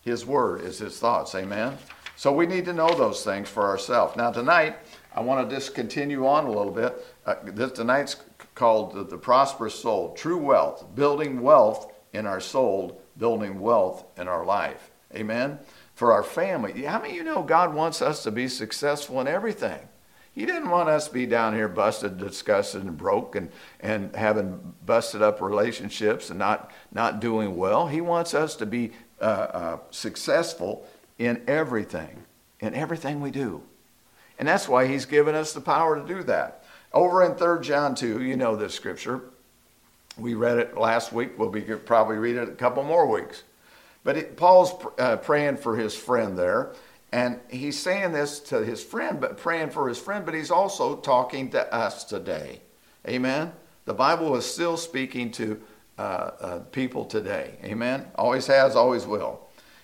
His 0.03 0.26
word 0.26 0.62
is 0.62 0.79
His 0.79 0.99
thoughts. 0.99 1.35
Amen. 1.35 1.79
So 2.19 2.32
we 2.32 2.47
need 2.47 2.65
to 2.65 2.73
know 2.73 2.93
those 2.93 3.23
things 3.23 3.49
for 3.49 3.69
ourselves. 3.69 4.17
Now 4.17 4.32
tonight, 4.32 4.76
I 5.15 5.20
want 5.20 5.49
to 5.49 5.55
just 5.55 5.73
continue 5.73 6.26
on 6.26 6.47
a 6.47 6.50
little 6.50 6.73
bit. 6.73 7.06
Uh, 7.25 7.37
this 7.44 7.70
tonight's 7.70 8.17
called 8.56 8.93
the, 8.93 9.05
the 9.05 9.17
Prosperous 9.17 9.76
Soul 9.76 10.15
True 10.15 10.37
Wealth, 10.37 10.85
building 10.97 11.41
wealth 11.41 11.93
in 12.12 12.26
our 12.26 12.41
soul, 12.41 13.00
building 13.19 13.61
wealth 13.61 14.05
in 14.17 14.26
our 14.26 14.44
life. 14.44 14.91
Amen? 15.15 15.61
For 15.94 16.11
our 16.11 16.25
family. 16.25 16.82
How 16.82 17.00
many 17.00 17.11
of 17.11 17.17
you 17.19 17.23
know 17.23 17.44
God 17.44 17.73
wants 17.73 18.03
us 18.03 18.25
to 18.25 18.32
be 18.32 18.49
successful 18.49 19.21
in 19.21 19.29
everything? 19.29 19.79
He 20.32 20.44
didn't 20.44 20.71
want 20.71 20.88
us 20.88 21.06
to 21.06 21.14
be 21.14 21.25
down 21.25 21.55
here 21.55 21.69
busted, 21.69 22.19
disgusted, 22.19 22.82
and 22.82 22.97
broke 22.97 23.37
and, 23.37 23.49
and 23.79 24.14
having 24.17 24.75
busted 24.85 25.23
up 25.23 25.41
relationships 25.41 26.31
and 26.31 26.38
not, 26.41 26.73
not 26.91 27.21
doing 27.21 27.56
well. 27.56 27.87
He 27.87 28.00
wants 28.00 28.35
us 28.35 28.56
to 28.56 28.67
be 28.67 28.91
uh, 29.21 29.25
uh, 29.25 29.79
successful 29.91 30.85
in 31.19 31.43
everything, 31.47 32.25
in 32.61 32.75
everything 32.75 33.20
we 33.20 33.31
do. 33.31 33.62
And 34.38 34.47
that's 34.47 34.69
why 34.69 34.87
He's 34.87 35.05
given 35.05 35.35
us 35.35 35.53
the 35.53 35.61
power 35.61 36.00
to 36.00 36.06
do 36.06 36.23
that. 36.25 36.65
Over 36.93 37.25
in 37.25 37.35
3 37.35 37.61
John 37.62 37.94
2, 37.94 38.23
you 38.23 38.37
know 38.37 38.56
this 38.56 38.75
scripture. 38.75 39.23
We 40.17 40.35
read 40.35 40.59
it 40.59 40.76
last 40.76 41.12
week. 41.12 41.38
We'll 41.38 41.50
be 41.50 41.61
probably 41.62 42.17
read 42.17 42.37
it 42.37 42.49
a 42.49 42.53
couple 42.53 42.82
more 42.82 43.06
weeks. 43.06 43.43
But 44.05 44.17
it, 44.17 44.37
Paul's 44.37 44.73
uh, 44.99 45.17
praying 45.17 45.59
for 45.59 45.76
his 45.76 45.94
friend 45.94 46.38
there, 46.38 46.73
and 47.12 47.41
he's 47.50 47.79
saying 47.79 48.12
this 48.12 48.41
to 48.41 48.64
his 48.64 48.82
friend, 48.82 49.21
but 49.21 49.37
praying 49.37 49.71
for 49.71 49.88
his 49.88 49.99
friend, 49.99 50.25
but 50.25 50.35
he's 50.35 50.50
also 50.50 50.97
talking 50.97 51.50
to 51.50 51.75
us 51.75 52.05
today. 52.05 52.61
Amen. 53.06 53.53
The 53.85 53.94
Bible 53.94 54.37
is 54.37 54.44
still 54.44 54.76
speaking 54.76 55.31
to 55.32 55.61
uh, 55.99 56.03
uh, 56.03 56.59
people 56.73 57.05
today. 57.05 57.55
Amen. 57.64 58.06
Always 58.14 58.47
has, 58.47 58.76
always 58.76 59.06
will. 59.06 59.41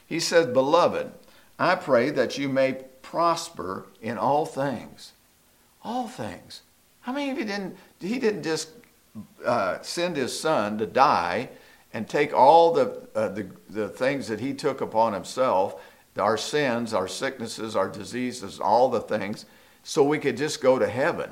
He 0.07 0.21
says, 0.21 0.47
Beloved, 0.47 1.11
I 1.59 1.75
pray 1.77 2.11
that 2.11 2.39
you 2.39 2.49
may 2.49 2.85
prosper 3.03 3.87
in 4.01 4.19
all 4.19 4.47
things. 4.47 5.13
All 5.83 6.09
things. 6.09 6.63
How 7.01 7.13
many 7.13 7.31
of 7.31 7.39
you 7.39 7.45
didn't, 7.45 7.77
he 8.01 8.19
didn't 8.19 8.43
just 8.43 8.71
uh, 9.45 9.81
send 9.83 10.17
his 10.17 10.39
son 10.39 10.79
to 10.79 10.87
die 10.87 11.51
and 11.93 12.09
take 12.09 12.35
all 12.35 12.73
the, 12.73 13.07
uh, 13.15 13.29
the, 13.29 13.49
the 13.71 13.89
things 13.89 14.27
that 14.29 14.41
he 14.41 14.53
took 14.53 14.81
upon 14.81 15.13
himself, 15.13 15.81
our 16.19 16.37
sins, 16.37 16.93
our 16.93 17.07
sicknesses, 17.07 17.77
our 17.77 17.89
diseases, 17.89 18.59
all 18.59 18.89
the 18.89 19.01
things, 19.01 19.47
so 19.83 20.03
we 20.03 20.19
could 20.19 20.37
just 20.37 20.61
go 20.61 20.79
to 20.79 20.89
heaven. 20.89 21.31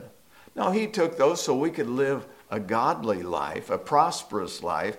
No, 0.55 0.71
he 0.71 0.87
took 0.87 1.17
those 1.17 1.43
so 1.43 1.57
we 1.57 1.71
could 1.71 1.89
live 1.89 2.27
a 2.51 2.61
godly 2.61 3.23
life, 3.23 3.71
a 3.71 3.79
prosperous 3.79 4.63
life 4.63 4.99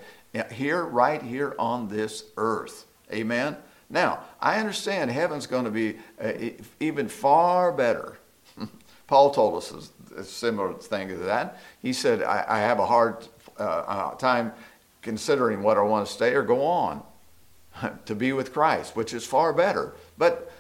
here, 0.51 0.84
right 0.84 1.22
here 1.22 1.56
on 1.60 1.88
this 1.88 2.25
earth. 2.36 2.86
Amen? 3.12 3.56
Now, 3.90 4.20
I 4.42 4.60
understand 4.60 5.12
heaven's 5.12 5.48
going 5.48 5.66
to 5.66 5.72
be 5.72 5.98
uh, 6.22 6.32
even 6.80 7.08
far 7.08 7.72
better. 7.72 8.18
Paul 9.08 9.32
told 9.32 9.58
us 9.58 9.92
a 10.16 10.24
similar 10.24 10.74
thing 10.74 11.10
to 11.10 11.18
that. 11.18 11.60
He 11.82 11.94
said, 11.94 12.24
I, 12.24 12.46
I 12.48 12.60
have 12.60 12.80
a 12.80 12.86
hard 12.86 13.28
uh, 13.60 13.63
uh, 13.63 14.16
time 14.16 14.54
considering 15.02 15.62
what 15.62 15.78
I 15.78 15.82
want 15.82 16.08
to 16.08 16.13
stay 16.13 16.34
or 16.34 16.44
go 16.44 16.63
on 16.63 17.04
to 18.06 18.16
be 18.16 18.34
with 18.34 18.54
Christ, 18.54 18.96
which 18.96 19.13
is 19.13 19.25
far 19.25 19.54
better. 19.54 19.94
But 20.18 20.52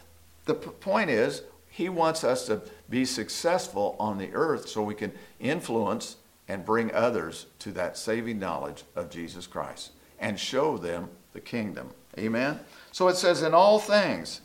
the 0.45 0.53
point 0.53 1.09
is, 1.09 1.43
he 1.69 1.89
wants 1.89 2.23
us 2.23 2.45
to 2.47 2.61
be 2.89 3.05
successful 3.05 3.95
on 3.99 4.17
the 4.17 4.29
earth 4.33 4.69
so 4.69 4.83
we 4.83 4.93
can 4.93 5.11
influence 5.39 6.17
and 6.47 6.65
bring 6.65 6.93
others 6.93 7.47
to 7.59 7.71
that 7.71 7.97
saving 7.97 8.37
knowledge 8.37 8.83
of 8.95 9.09
Jesus 9.09 9.47
Christ 9.47 9.91
and 10.19 10.39
show 10.39 10.77
them 10.77 11.09
the 11.33 11.39
kingdom. 11.39 11.89
Amen? 12.17 12.59
So 12.93 13.07
it 13.07 13.17
says, 13.17 13.41
in 13.41 13.55
all 13.55 13.79
things, 13.79 14.41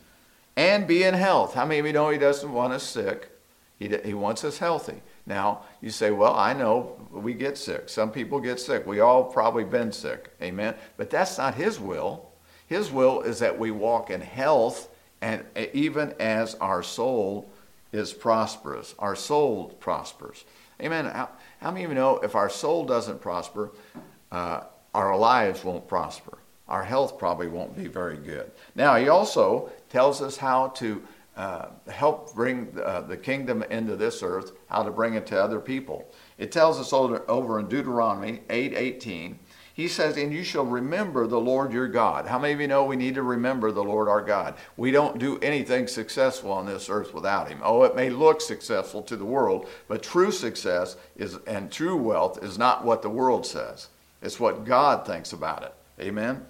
and 0.57 0.89
be 0.89 1.03
in 1.03 1.13
health. 1.13 1.53
How 1.53 1.67
many 1.67 1.81
of 1.81 1.87
you 1.87 1.93
know 1.93 2.09
he 2.09 2.19
doesn't 2.19 2.51
want 2.51 2.73
us 2.73 2.83
sick? 2.83 3.31
He, 3.79 3.95
he 4.05 4.15
wants 4.15 4.43
us 4.43 4.57
healthy. 4.57 5.03
Now, 5.27 5.61
you 5.83 5.91
say, 5.91 6.11
well, 6.11 6.35
I 6.35 6.55
know 6.55 6.99
we 7.13 7.35
get 7.35 7.59
sick. 7.59 7.91
Some 7.91 8.11
people 8.11 8.41
get 8.41 8.59
sick. 8.59 8.87
We 8.87 9.01
all 9.01 9.23
probably 9.23 9.65
been 9.65 9.93
sick. 9.93 10.33
Amen. 10.43 10.75
But 10.97 11.11
that's 11.11 11.37
not 11.37 11.57
his 11.57 11.79
will. 11.79 12.31
His 12.67 12.91
will 12.91 13.21
is 13.21 13.39
that 13.41 13.59
we 13.59 13.71
walk 13.71 14.09
in 14.09 14.23
health 14.23 14.89
and 15.21 15.45
even 15.75 16.15
as 16.19 16.55
our 16.55 16.83
soul 16.83 17.51
is 17.93 18.15
prosperous. 18.15 18.95
Our 18.99 19.15
soul 19.15 19.77
prospers. 19.79 20.45
Amen. 20.83 21.05
How, 21.05 21.29
how 21.61 21.71
many 21.71 21.85
of 21.85 21.91
you 21.91 21.97
know 21.97 22.17
if 22.19 22.35
our 22.35 22.49
soul 22.49 22.87
doesn't 22.87 23.21
prosper, 23.21 23.73
uh, 24.33 24.63
our 24.95 25.17
lives 25.19 25.63
won't 25.65 25.87
prosper? 25.87 26.39
Our 26.69 26.85
health 26.85 27.19
probably 27.19 27.49
won't 27.49 27.77
be 27.77 27.87
very 27.87 28.17
good. 28.17 28.51
Now, 28.75 28.97
he 28.97 29.09
also 29.09 29.71
tells 29.89 30.21
us 30.21 30.37
how 30.37 30.69
to 30.69 31.03
uh, 31.39 31.69
help 31.89 32.35
bring 32.35 32.77
uh, 32.85 33.03
the 33.03 33.17
kingdom 33.17 33.63
into 33.71 33.95
this 33.95 34.23
earth, 34.25 34.53
how 34.69 34.83
to 34.83 34.91
bring 34.91 35.15
it 35.15 35.25
to 35.29 35.41
other 35.41 35.61
people. 35.61 36.13
It 36.37 36.51
tells 36.51 36.79
us 36.81 36.93
over, 36.93 37.25
over 37.31 37.61
in 37.61 37.69
Deuteronomy 37.69 38.41
8:18. 38.49 39.31
8, 39.31 39.35
He 39.73 39.87
says, 39.87 40.17
and 40.17 40.35
you 40.35 40.43
shall 40.43 40.67
remember 40.67 41.29
the 41.29 41.39
Lord 41.39 41.73
your 41.73 41.87
God. 41.87 42.27
How 42.27 42.41
many 42.41 42.53
of 42.53 42.61
you 42.61 42.67
know 42.67 42.85
we 42.85 42.97
need 42.97 43.15
to 43.15 43.23
remember 43.23 43.71
the 43.71 43.85
Lord 43.85 44.09
our 44.09 44.21
God? 44.21 44.57
We 44.77 44.91
don't 44.91 45.21
do 45.21 45.39
anything 45.39 45.87
successful 45.87 46.51
on 46.51 46.67
this 46.67 46.91
earth 46.91 47.15
without 47.15 47.49
him. 47.49 47.61
Oh, 47.63 47.85
it 47.85 47.95
may 47.95 48.11
look 48.11 48.41
successful 48.41 49.03
to 49.03 49.17
the 49.17 49.25
world, 49.25 49.69
but 49.87 50.03
true 50.03 50.33
success 50.33 50.97
is 51.17 51.39
and 51.47 51.71
true 51.71 51.97
wealth 51.97 52.43
is 52.43 52.59
not 52.59 52.85
what 52.85 53.03
the 53.03 53.09
world 53.09 53.47
says. 53.47 53.87
It's 54.21 54.41
what 54.41 54.65
God 54.65 55.07
thinks 55.07 55.33
about 55.33 55.63
it. 55.63 55.75
Amen. 56.01 56.45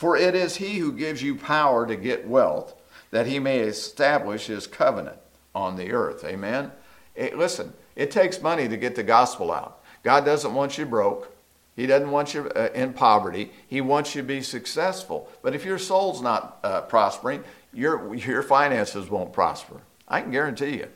For 0.00 0.16
it 0.16 0.34
is 0.34 0.56
he 0.56 0.78
who 0.78 0.92
gives 0.92 1.22
you 1.22 1.34
power 1.34 1.86
to 1.86 1.94
get 1.94 2.26
wealth, 2.26 2.74
that 3.10 3.26
he 3.26 3.38
may 3.38 3.58
establish 3.58 4.46
his 4.46 4.66
covenant 4.66 5.18
on 5.54 5.76
the 5.76 5.92
earth. 5.92 6.24
Amen. 6.24 6.72
It, 7.14 7.36
listen, 7.36 7.74
it 7.96 8.10
takes 8.10 8.40
money 8.40 8.66
to 8.66 8.78
get 8.78 8.94
the 8.94 9.02
gospel 9.02 9.52
out. 9.52 9.82
God 10.02 10.24
doesn't 10.24 10.54
want 10.54 10.78
you 10.78 10.86
broke. 10.86 11.36
He 11.76 11.84
doesn't 11.84 12.10
want 12.10 12.32
you 12.32 12.48
uh, 12.48 12.70
in 12.74 12.94
poverty. 12.94 13.52
He 13.68 13.82
wants 13.82 14.14
you 14.14 14.22
to 14.22 14.26
be 14.26 14.40
successful. 14.40 15.28
But 15.42 15.54
if 15.54 15.66
your 15.66 15.76
soul's 15.76 16.22
not 16.22 16.60
uh, 16.64 16.80
prospering, 16.80 17.44
your, 17.74 18.14
your 18.14 18.42
finances 18.42 19.10
won't 19.10 19.34
prosper. 19.34 19.82
I 20.08 20.22
can 20.22 20.30
guarantee 20.30 20.78
you. 20.78 20.88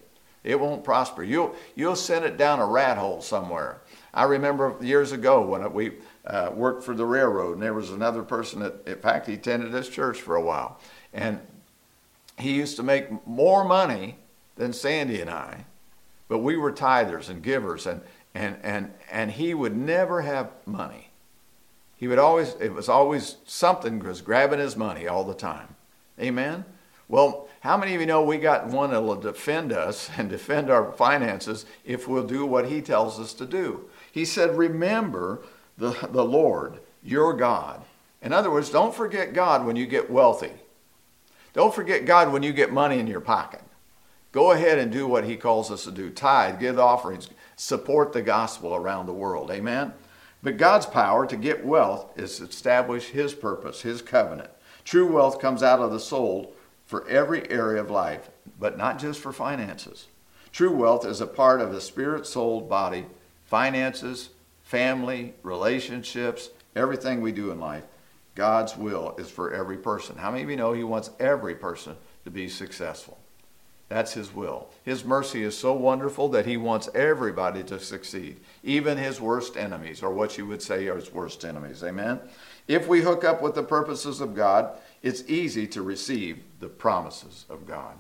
It 0.45 0.59
won't 0.59 0.83
prosper. 0.83 1.23
You'll, 1.23 1.55
you'll 1.75 1.97
send 1.97 2.25
it 2.25 2.39
down 2.39 2.59
a 2.59 2.67
rat 2.67 2.97
hole 2.97 3.21
somewhere. 3.21 3.83
I 4.15 4.25
remember 4.25 4.77
years 4.81 5.13
ago 5.13 5.43
when 5.43 5.71
we 5.75 5.93
uh, 6.27 6.51
worked 6.55 6.83
for 6.83 6.95
the 6.95 7.05
railroad, 7.05 7.55
and 7.55 7.63
there 7.63 7.75
was 7.75 7.91
another 7.91 8.23
person 8.23 8.61
that, 8.61 8.87
in 8.87 8.99
fact, 8.99 9.27
he 9.27 9.35
attended 9.35 9.73
this 9.73 9.89
church 9.89 10.21
for 10.21 10.37
a 10.37 10.43
while. 10.43 10.81
And 11.13 11.41
he 12.39 12.55
used 12.55 12.77
to 12.77 12.83
make 12.83 13.27
more 13.27 13.65
money 13.65 14.17
than 14.57 14.73
Sandy 14.73 15.21
and 15.21 15.31
I, 15.31 15.67
but 16.29 16.39
we 16.39 16.57
were 16.57 16.73
tithers 16.73 17.29
and 17.29 17.43
givers, 17.43 17.87
and, 17.87 18.01
and 18.35 18.57
and 18.63 18.93
and 19.11 19.31
he 19.33 19.55
would 19.55 19.77
never 19.77 20.23
have 20.23 20.51
money. 20.67 21.11
He 21.97 22.09
would 22.09 22.19
always 22.19 22.57
it 22.61 22.73
was 22.73 22.89
always 22.89 23.37
something 23.45 23.99
was 24.01 24.21
grabbing 24.21 24.59
his 24.59 24.77
money 24.77 25.07
all 25.07 25.25
the 25.25 25.35
time. 25.35 25.77
Amen. 26.19 26.65
Well, 27.09 27.49
how 27.61 27.77
many 27.77 27.95
of 27.95 28.01
you 28.01 28.07
know 28.07 28.23
we 28.23 28.39
got 28.39 28.67
one 28.67 28.91
that 28.91 29.03
will 29.03 29.17
defend 29.17 29.73
us 29.73 30.11
and 30.17 30.29
defend 30.29 30.71
our 30.71 30.93
finances 30.93 31.67
if 31.85 32.09
we'll 32.09 32.27
do 32.27 32.47
what 32.47 32.69
he 32.69 32.81
tells 32.81 33.21
us 33.21 33.35
to 33.35 33.47
do? 33.47 33.89
He 34.11 34.25
said, 34.25 34.57
Remember 34.57 35.43
the, 35.79 35.93
the 36.11 36.25
Lord, 36.25 36.79
your 37.03 37.33
God. 37.35 37.83
In 38.23 38.33
other 38.33 38.51
words, 38.51 38.71
don't 38.71 38.95
forget 38.95 39.35
God 39.35 39.67
when 39.67 39.77
you 39.77 39.87
get 39.87 40.11
wealthy. 40.11 40.53
Don't 41.53 41.75
forget 41.75 42.07
God 42.07 42.33
when 42.33 42.43
you 42.43 42.53
get 42.53 42.73
money 42.73 42.99
in 42.99 43.07
your 43.07 43.21
pocket. 43.21 43.61
Go 44.33 44.51
ahead 44.51 44.79
and 44.79 44.91
do 44.91 45.07
what 45.07 45.25
he 45.25 45.37
calls 45.37 45.71
us 45.71 45.85
to 45.85 45.93
do 45.93 46.11
tithe, 46.11 46.59
give 46.59 46.79
offerings, 46.79 47.29
support 47.57 48.13
the 48.13 48.23
gospel 48.23 48.75
around 48.75 49.07
the 49.07 49.13
world. 49.13 49.51
Amen? 49.51 49.93
But 50.43 50.59
God's 50.59 50.87
power 50.87 51.27
to 51.27 51.37
get 51.37 51.65
wealth 51.65 52.19
is 52.19 52.37
to 52.37 52.45
establish 52.45 53.09
His 53.09 53.33
purpose, 53.33 53.81
His 53.81 54.03
covenant. 54.03 54.51
True 54.85 55.11
wealth 55.11 55.41
comes 55.41 55.63
out 55.63 55.81
of 55.81 55.91
the 55.91 55.99
soul 55.99 56.55
for 56.85 57.09
every 57.09 57.51
area 57.51 57.81
of 57.81 57.91
life, 57.91 58.29
but 58.61 58.77
not 58.77 58.99
just 58.99 59.21
for 59.21 59.33
finances. 59.33 60.07
True 60.53 60.71
wealth 60.71 61.07
is 61.07 61.23
a 61.23 61.27
part 61.27 61.63
of 61.63 61.73
the 61.73 61.81
spirit, 61.81 62.27
soul, 62.27 62.61
body, 62.61 63.07
finances, 63.47 64.29
family, 64.75 65.33
relationships, 65.45 66.51
everything 66.75 67.21
we 67.21 67.31
do 67.31 67.53
in 67.53 67.61
life. 67.61 67.85
God's 68.35 68.77
will 68.77 69.15
is 69.19 69.31
for 69.31 69.55
every 69.55 69.77
person. 69.77 70.17
How 70.17 70.33
many 70.33 70.43
of 70.43 70.51
you 70.51 70.57
know 70.57 70.73
He 70.73 70.83
wants 70.83 71.11
every 71.21 71.55
person 71.55 71.95
to 72.25 72.31
be 72.33 72.49
successful? 72.49 73.17
That's 73.89 74.15
His 74.15 74.35
will. 74.35 74.71
His 74.85 75.05
mercy 75.05 75.45
is 75.45 75.57
so 75.57 75.75
wonderful 75.75 76.29
that 76.31 76.47
He 76.47 76.57
wants 76.57 76.89
everybody 76.93 77.63
to 77.63 77.79
succeed, 77.79 78.41
even 78.65 78.99
His 78.99 79.21
worst 79.21 79.57
enemies, 79.57 80.03
or 80.03 80.11
what 80.11 80.37
you 80.37 80.45
would 80.47 80.61
say 80.61 80.89
are 80.89 80.97
His 80.97 81.13
worst 81.13 81.45
enemies. 81.45 81.85
Amen? 81.85 82.19
If 82.67 82.89
we 82.89 83.01
hook 83.01 83.23
up 83.23 83.41
with 83.43 83.55
the 83.55 83.63
purposes 83.63 84.21
of 84.21 84.35
God, 84.35 84.77
it's 85.05 85.23
easy 85.29 85.69
to 85.69 85.83
receive 85.83 86.43
the 86.59 86.69
promises 86.69 87.45
of 87.49 87.65
God. 87.65 87.95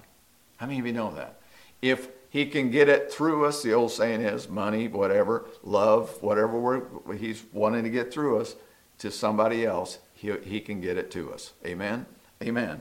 How 0.56 0.66
many 0.66 0.80
of 0.80 0.86
you 0.86 0.92
know 0.92 1.14
that? 1.14 1.38
If 1.84 2.08
He 2.30 2.46
can 2.46 2.70
get 2.70 2.88
it 2.88 3.12
through 3.12 3.44
us, 3.46 3.62
the 3.62 3.72
old 3.74 3.92
saying 3.92 4.22
is 4.22 4.48
money, 4.48 4.88
whatever, 4.88 5.46
love, 5.62 6.22
whatever 6.22 6.86
He's 7.18 7.44
wanting 7.52 7.84
to 7.84 7.90
get 7.90 8.12
through 8.12 8.40
us 8.40 8.56
to 8.98 9.10
somebody 9.10 9.66
else, 9.66 9.98
he, 10.14 10.32
he 10.44 10.60
can 10.60 10.80
get 10.80 10.96
it 10.96 11.10
to 11.12 11.32
us. 11.32 11.52
Amen? 11.66 12.06
Amen 12.42 12.80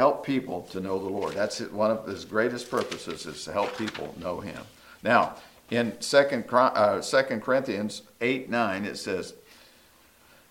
help 0.00 0.24
people 0.24 0.62
to 0.62 0.80
know 0.80 0.98
the 0.98 1.10
Lord. 1.10 1.34
That's 1.34 1.60
one 1.60 1.90
of 1.90 2.06
his 2.06 2.24
greatest 2.24 2.70
purposes 2.70 3.26
is 3.26 3.44
to 3.44 3.52
help 3.52 3.76
people 3.76 4.14
know 4.18 4.40
him. 4.40 4.62
Now, 5.02 5.34
in 5.70 5.94
2 6.00 6.16
uh, 6.50 7.02
Corinthians 7.42 8.00
8 8.22 8.48
9, 8.48 8.84
it 8.86 8.96
says, 8.96 9.34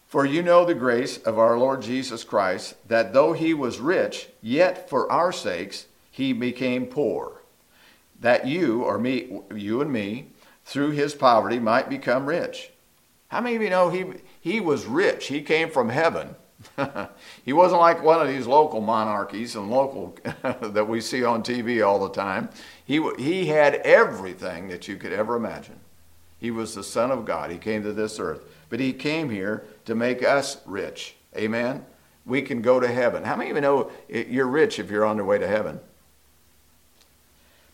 For 0.07 0.23
you 0.23 0.43
know 0.43 0.65
the 0.65 0.75
grace 0.75 1.17
of 1.17 1.39
our 1.39 1.57
Lord 1.57 1.81
Jesus 1.81 2.23
Christ, 2.23 2.75
that 2.87 3.11
though 3.11 3.33
he 3.33 3.55
was 3.55 3.79
rich, 3.79 4.29
yet 4.41 4.87
for 4.87 5.11
our 5.11 5.31
sakes 5.31 5.87
he 6.11 6.31
became 6.31 6.85
poor, 6.85 7.38
that 8.19 8.45
you, 8.45 8.83
or 8.83 8.97
me, 8.97 9.41
you 9.53 9.81
and 9.81 9.91
me, 9.91 10.27
through 10.65 10.91
his 10.91 11.13
poverty 11.13 11.59
might 11.59 11.89
become 11.89 12.25
rich. 12.25 12.71
How 13.29 13.41
many 13.41 13.55
of 13.55 13.61
you 13.61 13.69
know 13.69 13.89
he, 13.89 14.05
he 14.39 14.59
was 14.59 14.85
rich? 14.85 15.27
He 15.27 15.41
came 15.41 15.69
from 15.69 15.89
heaven 15.89 16.35
he 17.45 17.53
wasn't 17.53 17.79
like 17.79 18.03
one 18.03 18.21
of 18.21 18.27
these 18.27 18.45
local 18.45 18.81
monarchies 18.81 19.55
and 19.55 19.69
local 19.69 20.17
that 20.61 20.87
we 20.87 20.99
see 20.99 21.23
on 21.23 21.43
TV 21.43 21.85
all 21.85 21.99
the 21.99 22.13
time. 22.13 22.49
He, 22.85 23.01
he 23.17 23.47
had 23.47 23.75
everything 23.75 24.67
that 24.69 24.87
you 24.87 24.97
could 24.97 25.13
ever 25.13 25.35
imagine. 25.35 25.79
He 26.37 26.51
was 26.51 26.75
the 26.75 26.83
Son 26.83 27.11
of 27.11 27.25
God. 27.25 27.51
He 27.51 27.57
came 27.57 27.83
to 27.83 27.93
this 27.93 28.19
earth. 28.19 28.43
But 28.69 28.79
he 28.79 28.93
came 28.93 29.29
here 29.29 29.65
to 29.85 29.95
make 29.95 30.23
us 30.23 30.57
rich. 30.65 31.15
Amen? 31.35 31.85
We 32.25 32.41
can 32.41 32.61
go 32.61 32.79
to 32.79 32.87
heaven. 32.87 33.23
How 33.23 33.35
many 33.35 33.49
of 33.49 33.55
you 33.55 33.61
know 33.61 33.91
eh, 34.09 34.25
you're 34.27 34.47
rich 34.47 34.79
if 34.79 34.89
you're 34.91 35.05
on 35.05 35.17
your 35.17 35.25
way 35.25 35.37
to 35.37 35.47
heaven? 35.47 35.79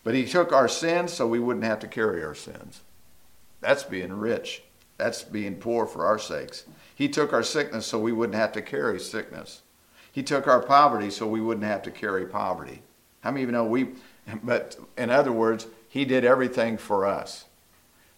But 0.06 0.14
he 0.14 0.24
took 0.24 0.52
our 0.52 0.68
sins 0.68 1.12
so 1.12 1.26
we 1.26 1.40
wouldn't 1.40 1.64
have 1.64 1.80
to 1.80 1.88
carry 1.88 2.22
our 2.22 2.32
sins. 2.32 2.82
That's 3.60 3.82
being 3.82 4.12
rich. 4.12 4.62
That's 4.98 5.24
being 5.24 5.56
poor 5.56 5.84
for 5.84 6.06
our 6.06 6.16
sakes. 6.16 6.64
He 6.94 7.08
took 7.08 7.32
our 7.32 7.42
sickness 7.42 7.86
so 7.86 7.98
we 7.98 8.12
wouldn't 8.12 8.38
have 8.38 8.52
to 8.52 8.62
carry 8.62 9.00
sickness. 9.00 9.62
He 10.12 10.22
took 10.22 10.46
our 10.46 10.62
poverty 10.62 11.10
so 11.10 11.26
we 11.26 11.40
wouldn't 11.40 11.66
have 11.66 11.82
to 11.82 11.90
carry 11.90 12.24
poverty. 12.24 12.82
How 13.22 13.32
many 13.32 13.42
of 13.42 13.48
you 13.48 13.52
know 13.52 13.64
we, 13.64 13.88
but 14.44 14.76
in 14.96 15.10
other 15.10 15.32
words, 15.32 15.66
He 15.88 16.04
did 16.04 16.24
everything 16.24 16.78
for 16.78 17.04
us. 17.04 17.46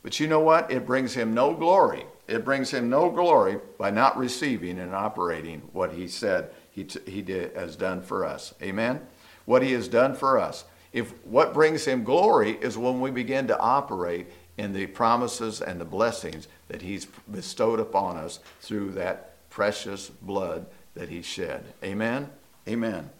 But 0.02 0.20
you 0.20 0.26
know 0.26 0.40
what? 0.40 0.70
It 0.70 0.84
brings 0.84 1.14
Him 1.14 1.32
no 1.32 1.54
glory. 1.54 2.04
It 2.26 2.44
brings 2.44 2.70
Him 2.70 2.90
no 2.90 3.08
glory 3.08 3.60
by 3.78 3.88
not 3.88 4.18
receiving 4.18 4.78
and 4.78 4.94
operating 4.94 5.62
what 5.72 5.92
He 5.92 6.06
said 6.06 6.50
He, 6.70 6.84
t- 6.84 7.10
he 7.10 7.22
did, 7.22 7.56
has 7.56 7.76
done 7.76 8.02
for 8.02 8.26
us. 8.26 8.52
Amen? 8.60 9.00
What 9.46 9.62
He 9.62 9.72
has 9.72 9.88
done 9.88 10.14
for 10.14 10.38
us. 10.38 10.66
If 10.92 11.12
what 11.24 11.54
brings 11.54 11.84
Him 11.84 12.04
glory 12.04 12.52
is 12.60 12.78
when 12.78 13.00
we 13.00 13.10
begin 13.10 13.46
to 13.48 13.58
operate 13.58 14.28
in 14.56 14.72
the 14.72 14.86
promises 14.86 15.60
and 15.60 15.80
the 15.80 15.84
blessings 15.84 16.48
that 16.68 16.82
He's 16.82 17.06
bestowed 17.30 17.80
upon 17.80 18.16
us 18.16 18.40
through 18.60 18.92
that 18.92 19.34
precious 19.50 20.08
blood 20.08 20.66
that 20.94 21.08
He 21.08 21.22
shed. 21.22 21.64
Amen? 21.82 22.30
Amen. 22.66 23.10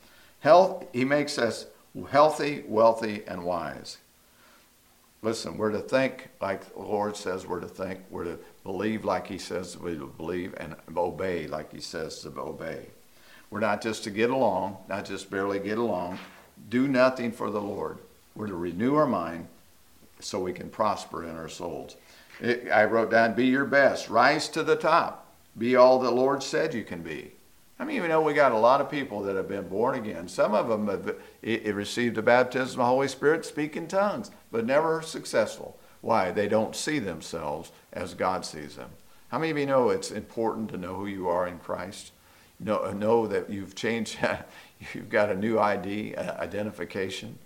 Health, 0.41 0.87
He 0.93 1.05
makes 1.05 1.39
us 1.39 1.67
healthy, 2.11 2.65
wealthy, 2.67 3.23
and 3.27 3.45
wise. 3.45 3.99
Listen, 5.21 5.57
we're 5.57 5.73
to 5.73 5.81
think 5.81 6.29
like 6.41 6.73
the 6.73 6.81
Lord 6.81 7.17
says 7.17 7.47
we're 7.47 7.61
to 7.61 7.69
think. 7.69 8.01
We're 8.09 8.25
to 8.25 8.39
believe 8.63 9.05
like 9.05 9.27
He 9.27 9.39
says 9.39 9.77
we 9.77 9.95
believe, 9.95 10.55
and 10.59 10.77
obey 10.97 11.47
like 11.47 11.73
He 11.73 11.81
says 11.81 12.21
to 12.21 12.29
obey. 12.39 12.87
We're 13.51 13.61
not 13.61 13.81
just 13.83 14.05
to 14.05 14.11
get 14.11 14.31
along, 14.31 14.77
not 14.89 15.07
just 15.07 15.31
barely 15.31 15.59
get 15.59 15.79
along. 15.79 16.19
Do 16.69 16.89
nothing 16.89 17.33
for 17.33 17.51
the 17.51 17.61
Lord. 17.61 17.99
We're 18.35 18.47
to 18.47 18.55
renew 18.55 18.95
our 18.97 19.07
mind 19.07 19.49
so 20.21 20.41
we 20.41 20.53
can 20.53 20.69
prosper 20.69 21.25
in 21.25 21.37
our 21.37 21.49
souls. 21.49 21.97
It, 22.41 22.69
I 22.71 22.85
wrote 22.85 23.11
down, 23.11 23.35
be 23.35 23.47
your 23.47 23.65
best, 23.65 24.09
rise 24.09 24.49
to 24.51 24.63
the 24.63 24.77
top, 24.77 25.27
be 25.57 25.77
all 25.77 25.99
the 25.99 26.11
Lord 26.11 26.43
said 26.43 26.75
you 26.75 26.85
can 26.85 27.03
be. 27.03 27.33
I 27.81 27.85
mean, 27.85 27.97
you 27.97 28.09
know, 28.09 28.21
we 28.21 28.35
got 28.35 28.53
a 28.53 28.59
lot 28.59 28.81
of 28.81 28.91
people 28.91 29.23
that 29.23 29.37
have 29.37 29.49
been 29.49 29.69
born 29.69 29.95
again. 29.95 30.29
Some 30.29 30.53
of 30.53 30.69
them 30.69 30.89
have 30.89 31.17
it, 31.43 31.67
it 31.67 31.75
received 31.75 32.17
the 32.17 32.23
baptism 32.23 32.81
of 32.81 32.85
the 32.85 32.91
Holy 32.91 33.09
Spirit, 33.09 33.45
speak 33.45 33.77
in 33.77 33.87
tongues, 33.87 34.31
but 34.51 34.67
never 34.67 35.01
successful. 35.01 35.79
Why? 36.01 36.31
They 36.33 36.49
don't 36.49 36.75
see 36.75 36.99
themselves 36.99 37.71
as 37.93 38.15
God 38.15 38.45
sees 38.45 38.77
them. 38.77 38.91
How 39.29 39.39
many 39.39 39.51
of 39.51 39.59
you 39.59 39.67
know 39.67 39.91
it's 39.91 40.11
important 40.11 40.71
to 40.71 40.77
know 40.77 40.95
who 40.95 41.07
you 41.07 41.29
are 41.29 41.47
in 41.47 41.59
Christ? 41.59 42.13
Know, 42.61 42.91
know 42.91 43.29
that 43.29 43.51
you've 43.51 43.77
changed, 43.77 44.19
you've 44.95 45.11
got 45.11 45.31
a 45.31 45.37
new 45.37 45.59
ID, 45.59 46.17
identification. 46.17 47.39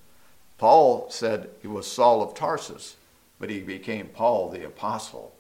Paul 0.59 1.07
said 1.11 1.51
he 1.61 1.69
was 1.69 1.91
Saul 1.91 2.23
of 2.23 2.35
Tarsus, 2.35 2.97
but 3.39 3.51
he 3.51 3.61
became 3.61 4.07
Paul 4.09 4.49
the 4.49 4.65
apostle. 4.67 5.35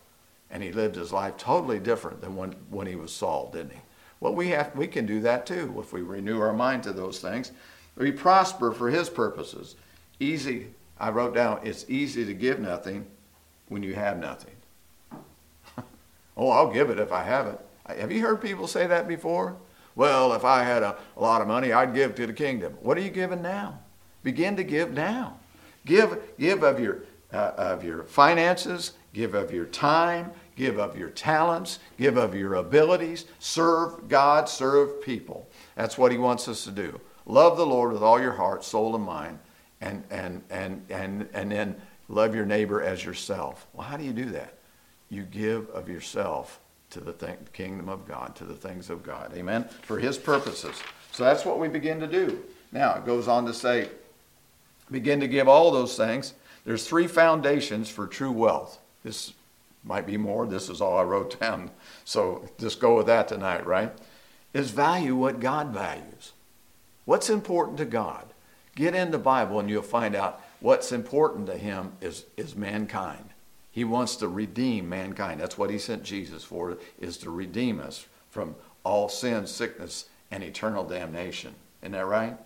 And 0.51 0.63
he 0.63 0.73
lived 0.73 0.97
his 0.97 1.13
life 1.13 1.37
totally 1.37 1.79
different 1.79 2.21
than 2.21 2.37
when, 2.37 2.53
when 2.69 2.87
he 2.87 2.97
was 2.97 3.13
Saul, 3.13 3.51
didn't 3.53 3.73
he? 3.73 3.81
Well, 4.21 4.35
we, 4.35 4.49
have, 4.49 4.77
we 4.77 4.87
can 4.87 5.07
do 5.07 5.21
that 5.21 5.47
too 5.47 5.75
if 5.79 5.93
we 5.93 6.03
renew 6.03 6.41
our 6.41 6.53
mind 6.53 6.83
to 6.85 6.93
those 6.93 7.21
things. 7.21 7.53
We 7.97 8.13
prosper 8.13 8.73
for 8.73 8.91
his 8.91 9.09
purposes. 9.09 9.77
Easy, 10.21 10.69
I 10.99 11.11
wrote 11.11 11.35
down, 11.35 11.61
it's 11.65 11.87
easy 11.89 12.25
to 12.27 12.35
give 12.35 12.61
nothing 12.61 13.07
when 13.69 13.83
you 13.83 13.95
have 13.95 14.19
nothing. 14.19 14.55
oh, 16.37 16.51
I'll 16.51 16.73
give 16.73 16.91
it 16.91 16.99
if 16.99 17.13
I 17.13 17.25
have 17.25 17.47
it. 17.47 17.61
Have 17.87 18.13
you 18.13 18.21
heard 18.21 18.41
people 18.41 18.67
say 18.67 18.87
that 18.87 19.09
before? 19.09 19.57
Well, 19.95 20.33
if 20.33 20.45
I 20.45 20.63
had 20.63 20.83
a, 20.83 20.97
a 21.17 21.21
lot 21.21 21.43
of 21.43 21.49
money, 21.49 21.73
I'd 21.73 21.95
give 21.95 22.15
to 22.17 22.27
the 22.27 22.33
kingdom. 22.33 22.75
What 22.81 22.97
are 22.97 23.03
you 23.03 23.11
giving 23.11 23.43
now? 23.43 23.81
Begin 24.23 24.57
to 24.57 24.65
give 24.65 24.93
now. 24.93 25.39
Give, 25.85 26.19
give 26.39 26.63
of 26.63 26.81
your, 26.81 27.03
uh, 27.33 27.53
of 27.57 27.85
your 27.85 28.05
finances, 28.05 28.93
give 29.13 29.35
of 29.35 29.53
your 29.53 29.67
time, 29.67 30.31
give 30.57 30.79
of 30.79 30.97
your 30.97 31.11
talents, 31.11 31.79
give 31.99 32.17
of 32.17 32.35
your 32.35 32.55
abilities. 32.55 33.27
Serve 33.39 34.09
God, 34.09 34.49
serve 34.49 35.03
people. 35.03 35.49
That's 35.75 35.99
what 35.99 36.13
He 36.13 36.19
wants 36.19 36.49
us 36.49 36.65
to 36.65 36.71
do. 36.71 37.01
Love 37.27 37.57
the 37.57 37.67
Lord 37.67 37.93
with 37.93 38.03
all 38.03 38.21
your 38.21 38.33
heart, 38.33 38.65
soul, 38.65 38.95
and 38.95 39.05
mind, 39.05 39.39
and, 39.81 40.05
and, 40.11 40.43
and, 40.51 40.85
and, 40.89 41.29
and 41.33 41.53
then 41.53 41.77
love 42.09 42.35
your 42.35 42.47
neighbor 42.47 42.83
as 42.83 43.05
yourself. 43.05 43.67
Well, 43.73 43.87
how 43.87 43.97
do 43.97 44.05
you 44.05 44.13
do 44.13 44.27
that? 44.27 44.55
You 45.09 45.23
give 45.25 45.69
of 45.71 45.89
yourself 45.89 46.61
to 46.93 47.01
the 47.01 47.13
kingdom 47.53 47.89
of 47.89 48.07
God, 48.07 48.37
to 48.37 48.45
the 48.45 48.55
things 48.55 48.91
of 48.91 49.03
God. 49.03 49.33
Amen? 49.35 49.65
For 49.83 49.99
His 49.99 50.19
purposes. 50.19 50.77
So 51.11 51.25
that's 51.25 51.45
what 51.45 51.59
we 51.59 51.69
begin 51.69 52.01
to 52.01 52.07
do. 52.07 52.43
Now, 52.71 52.95
it 52.95 53.05
goes 53.05 53.29
on 53.29 53.45
to 53.47 53.55
say, 53.55 53.89
begin 54.91 55.21
to 55.21 55.29
give 55.29 55.49
all 55.49 55.71
those 55.71 55.97
things. 55.97 56.35
There's 56.65 56.87
three 56.87 57.07
foundations 57.07 57.89
for 57.89 58.07
true 58.07 58.31
wealth. 58.31 58.79
This 59.03 59.33
might 59.85 60.07
be 60.07 60.17
more. 60.17 60.47
This 60.47 60.69
is 60.69 60.81
all 60.81 60.99
I 60.99 61.03
wrote 61.03 61.39
down. 61.41 61.71
So 62.05 62.49
just 62.59 62.81
go 62.81 62.97
with 62.97 63.07
that 63.07 63.29
tonight, 63.29 63.67
right? 63.67 63.93
Is 64.53 64.71
value 64.71 65.17
what 65.17 65.41
God 65.41 65.69
values. 65.69 66.33
What's 67.05 67.31
important 67.31 67.79
to 67.79 67.85
God? 67.85 68.27
Get 68.75 68.95
in 68.95 69.11
the 69.11 69.19
Bible 69.19 69.59
and 69.61 69.69
you'll 69.69 69.83
find 69.83 70.15
out 70.15 70.43
what's 70.61 70.93
important 70.93 71.47
to 71.47 71.57
Him 71.57 71.93
is, 72.01 72.25
is 72.37 72.55
mankind. 72.55 73.32
He 73.73 73.85
wants 73.85 74.17
to 74.17 74.29
redeem 74.29 74.89
mankind. 74.89 75.41
That's 75.41 75.59
what 75.59 75.71
He 75.71 75.79
sent 75.79 76.05
Jesus 76.05 76.45
for, 76.45 76.77
is 77.01 77.17
to 77.19 77.31
redeem 77.31 77.81
us 77.81 78.07
from 78.31 78.55
all 78.85 79.09
sin, 79.09 79.47
sickness, 79.47 80.05
and 80.31 80.45
eternal 80.45 80.85
damnation. 80.85 81.55
Isn't 81.83 81.93
that 81.93 82.07
right? 82.07 82.37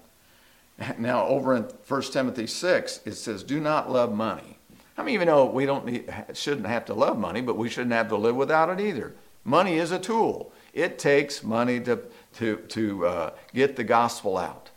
Now, 0.99 1.27
over 1.27 1.57
in 1.57 1.63
1 1.89 2.03
Timothy 2.03 2.47
6, 2.47 3.01
it 3.07 3.15
says, 3.15 3.43
Do 3.43 3.61
not 3.61 3.91
love 3.91 4.13
money. 4.13 4.59
I 4.99 5.03
mean, 5.03 5.15
even 5.15 5.29
though 5.29 5.47
we 5.47 5.67
don't 5.67 5.87
need, 5.87 6.13
shouldn't 6.33 6.67
have 6.67 6.85
to 6.87 6.95
love 6.95 7.19
money, 7.19 7.41
but 7.41 7.57
we 7.57 7.69
shouldn't 7.69 7.93
have 7.93 8.09
to 8.09 8.17
live 8.17 8.37
without 8.37 8.71
it 8.71 8.81
either. 8.81 9.15
Money 9.45 9.79
is 9.79 9.91
a 9.91 9.99
tool. 9.99 10.53
It 10.73 10.99
takes 10.99 11.43
money 11.43 11.81
to, 11.81 12.01
to, 12.35 12.57
to 12.57 13.07
uh, 13.07 13.31
get 13.55 13.77
the 13.77 13.85
gospel 13.85 14.37
out. 14.37 14.71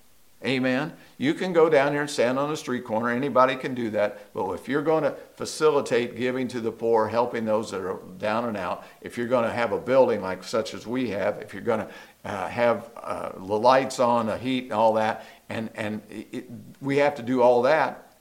Amen. 0.46 0.94
You 1.20 1.34
can 1.34 1.52
go 1.52 1.70
down 1.70 1.92
here 1.92 2.00
and 2.00 2.10
stand 2.10 2.40
on 2.40 2.50
a 2.50 2.56
street 2.56 2.86
corner. 2.86 3.10
Anybody 3.10 3.58
can 3.58 3.76
do 3.76 3.90
that. 3.90 4.34
But 4.34 4.52
if 4.54 4.70
you're 4.70 4.82
going 4.82 5.04
to 5.04 5.12
facilitate 5.36 6.16
giving 6.16 6.48
to 6.48 6.62
the 6.62 6.72
poor, 6.72 7.10
helping 7.10 7.44
those 7.44 7.72
that 7.72 7.82
are 7.82 8.00
down 8.18 8.46
and 8.46 8.56
out, 8.56 8.86
if 9.02 9.18
you're 9.18 9.28
going 9.28 9.44
to 9.44 9.52
have 9.52 9.74
a 9.74 9.78
building 9.78 10.22
like 10.22 10.46
such 10.46 10.74
as 10.74 10.88
we 10.88 11.10
have, 11.10 11.40
if 11.40 11.54
you're 11.54 11.62
going 11.62 11.82
to 11.82 11.90
uh, 12.24 12.48
have 12.48 12.90
uh, 12.96 13.34
the 13.34 13.44
lights 13.44 14.00
on, 14.00 14.28
the 14.28 14.38
heat, 14.38 14.64
and 14.64 14.72
all 14.72 14.94
that, 14.94 15.26
and 15.50 15.70
and 15.76 16.02
it, 16.10 16.50
we 16.80 16.98
have 16.98 17.16
to 17.16 17.22
do 17.22 17.42
all 17.42 17.64
that, 17.64 18.14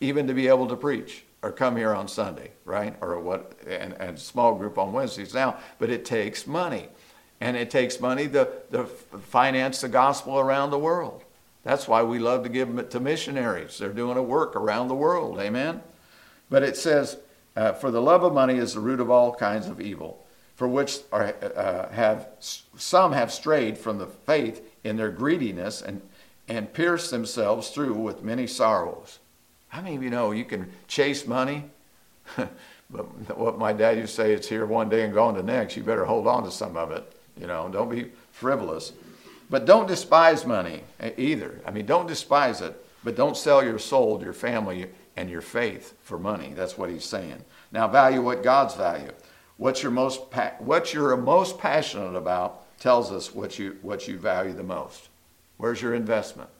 even 0.00 0.28
to 0.28 0.32
be 0.32 0.46
able 0.46 0.68
to 0.68 0.76
preach 0.76 1.24
or 1.42 1.50
come 1.50 1.76
here 1.76 1.92
on 1.92 2.06
Sunday, 2.06 2.52
right? 2.64 2.94
Or 3.00 3.18
what? 3.18 3.52
And, 3.66 3.94
and 3.94 4.16
small 4.16 4.54
group 4.54 4.78
on 4.78 4.92
Wednesdays 4.92 5.34
now. 5.34 5.56
But 5.80 5.90
it 5.90 6.04
takes 6.04 6.46
money, 6.46 6.88
and 7.40 7.56
it 7.56 7.68
takes 7.68 7.98
money 7.98 8.28
to, 8.28 8.48
to 8.70 8.84
finance 8.84 9.80
the 9.80 9.88
gospel 9.88 10.38
around 10.38 10.70
the 10.70 10.78
world. 10.78 11.24
That's 11.64 11.88
why 11.88 12.02
we 12.02 12.18
love 12.18 12.44
to 12.44 12.48
give 12.48 12.74
them 12.74 12.88
to 12.88 13.00
missionaries. 13.00 13.78
They're 13.78 13.92
doing 13.92 14.16
a 14.16 14.22
work 14.22 14.56
around 14.56 14.88
the 14.88 14.94
world. 14.94 15.38
Amen? 15.38 15.82
But 16.50 16.62
it 16.62 16.76
says, 16.76 17.18
uh, 17.56 17.72
For 17.72 17.90
the 17.90 18.00
love 18.00 18.22
of 18.22 18.32
money 18.32 18.56
is 18.56 18.74
the 18.74 18.80
root 18.80 19.00
of 19.00 19.10
all 19.10 19.34
kinds 19.34 19.66
of 19.66 19.80
evil, 19.80 20.24
for 20.56 20.68
which 20.68 20.98
are, 21.12 21.34
uh, 21.42 21.90
have 21.90 22.28
some 22.76 23.12
have 23.12 23.32
strayed 23.32 23.76
from 23.76 23.98
the 23.98 24.06
faith 24.06 24.62
in 24.84 24.96
their 24.96 25.10
greediness 25.10 25.82
and, 25.82 26.00
and 26.46 26.72
pierced 26.72 27.10
themselves 27.10 27.70
through 27.70 27.94
with 27.94 28.22
many 28.22 28.46
sorrows. 28.46 29.18
How 29.68 29.82
many 29.82 29.96
of 29.96 30.02
you 30.02 30.10
know 30.10 30.30
you 30.30 30.44
can 30.44 30.70
chase 30.86 31.26
money? 31.26 31.64
but 32.90 33.36
what 33.36 33.58
my 33.58 33.72
dad 33.72 33.98
used 33.98 34.14
to 34.16 34.22
say, 34.22 34.32
it's 34.32 34.48
here 34.48 34.64
one 34.64 34.88
day 34.88 35.02
and 35.02 35.12
gone 35.12 35.34
the 35.34 35.42
next. 35.42 35.76
You 35.76 35.82
better 35.82 36.04
hold 36.04 36.26
on 36.26 36.44
to 36.44 36.50
some 36.50 36.76
of 36.76 36.90
it. 36.90 37.12
You 37.38 37.46
know, 37.46 37.68
don't 37.68 37.90
be 37.90 38.10
frivolous. 38.32 38.92
But 39.50 39.64
don't 39.64 39.86
despise 39.86 40.44
money 40.44 40.82
either. 41.16 41.60
I 41.66 41.70
mean, 41.70 41.86
don't 41.86 42.06
despise 42.06 42.60
it, 42.60 42.74
but 43.02 43.16
don't 43.16 43.36
sell 43.36 43.64
your 43.64 43.78
soul, 43.78 44.22
your 44.22 44.32
family, 44.32 44.88
and 45.16 45.30
your 45.30 45.40
faith 45.40 45.94
for 46.02 46.18
money. 46.18 46.52
That's 46.54 46.76
what 46.76 46.90
he's 46.90 47.04
saying. 47.04 47.44
Now, 47.72 47.88
value 47.88 48.22
what 48.22 48.42
God's 48.42 48.74
value. 48.74 49.10
What 49.56 49.82
you're 49.82 49.90
most, 49.90 50.30
pa- 50.30 50.54
what 50.58 50.94
you're 50.94 51.16
most 51.16 51.58
passionate 51.58 52.16
about 52.16 52.62
tells 52.78 53.10
us 53.10 53.34
what 53.34 53.58
you, 53.58 53.78
what 53.82 54.06
you 54.06 54.18
value 54.18 54.52
the 54.52 54.62
most. 54.62 55.08
Where's 55.56 55.82
your 55.82 55.94
investment? 55.94 56.50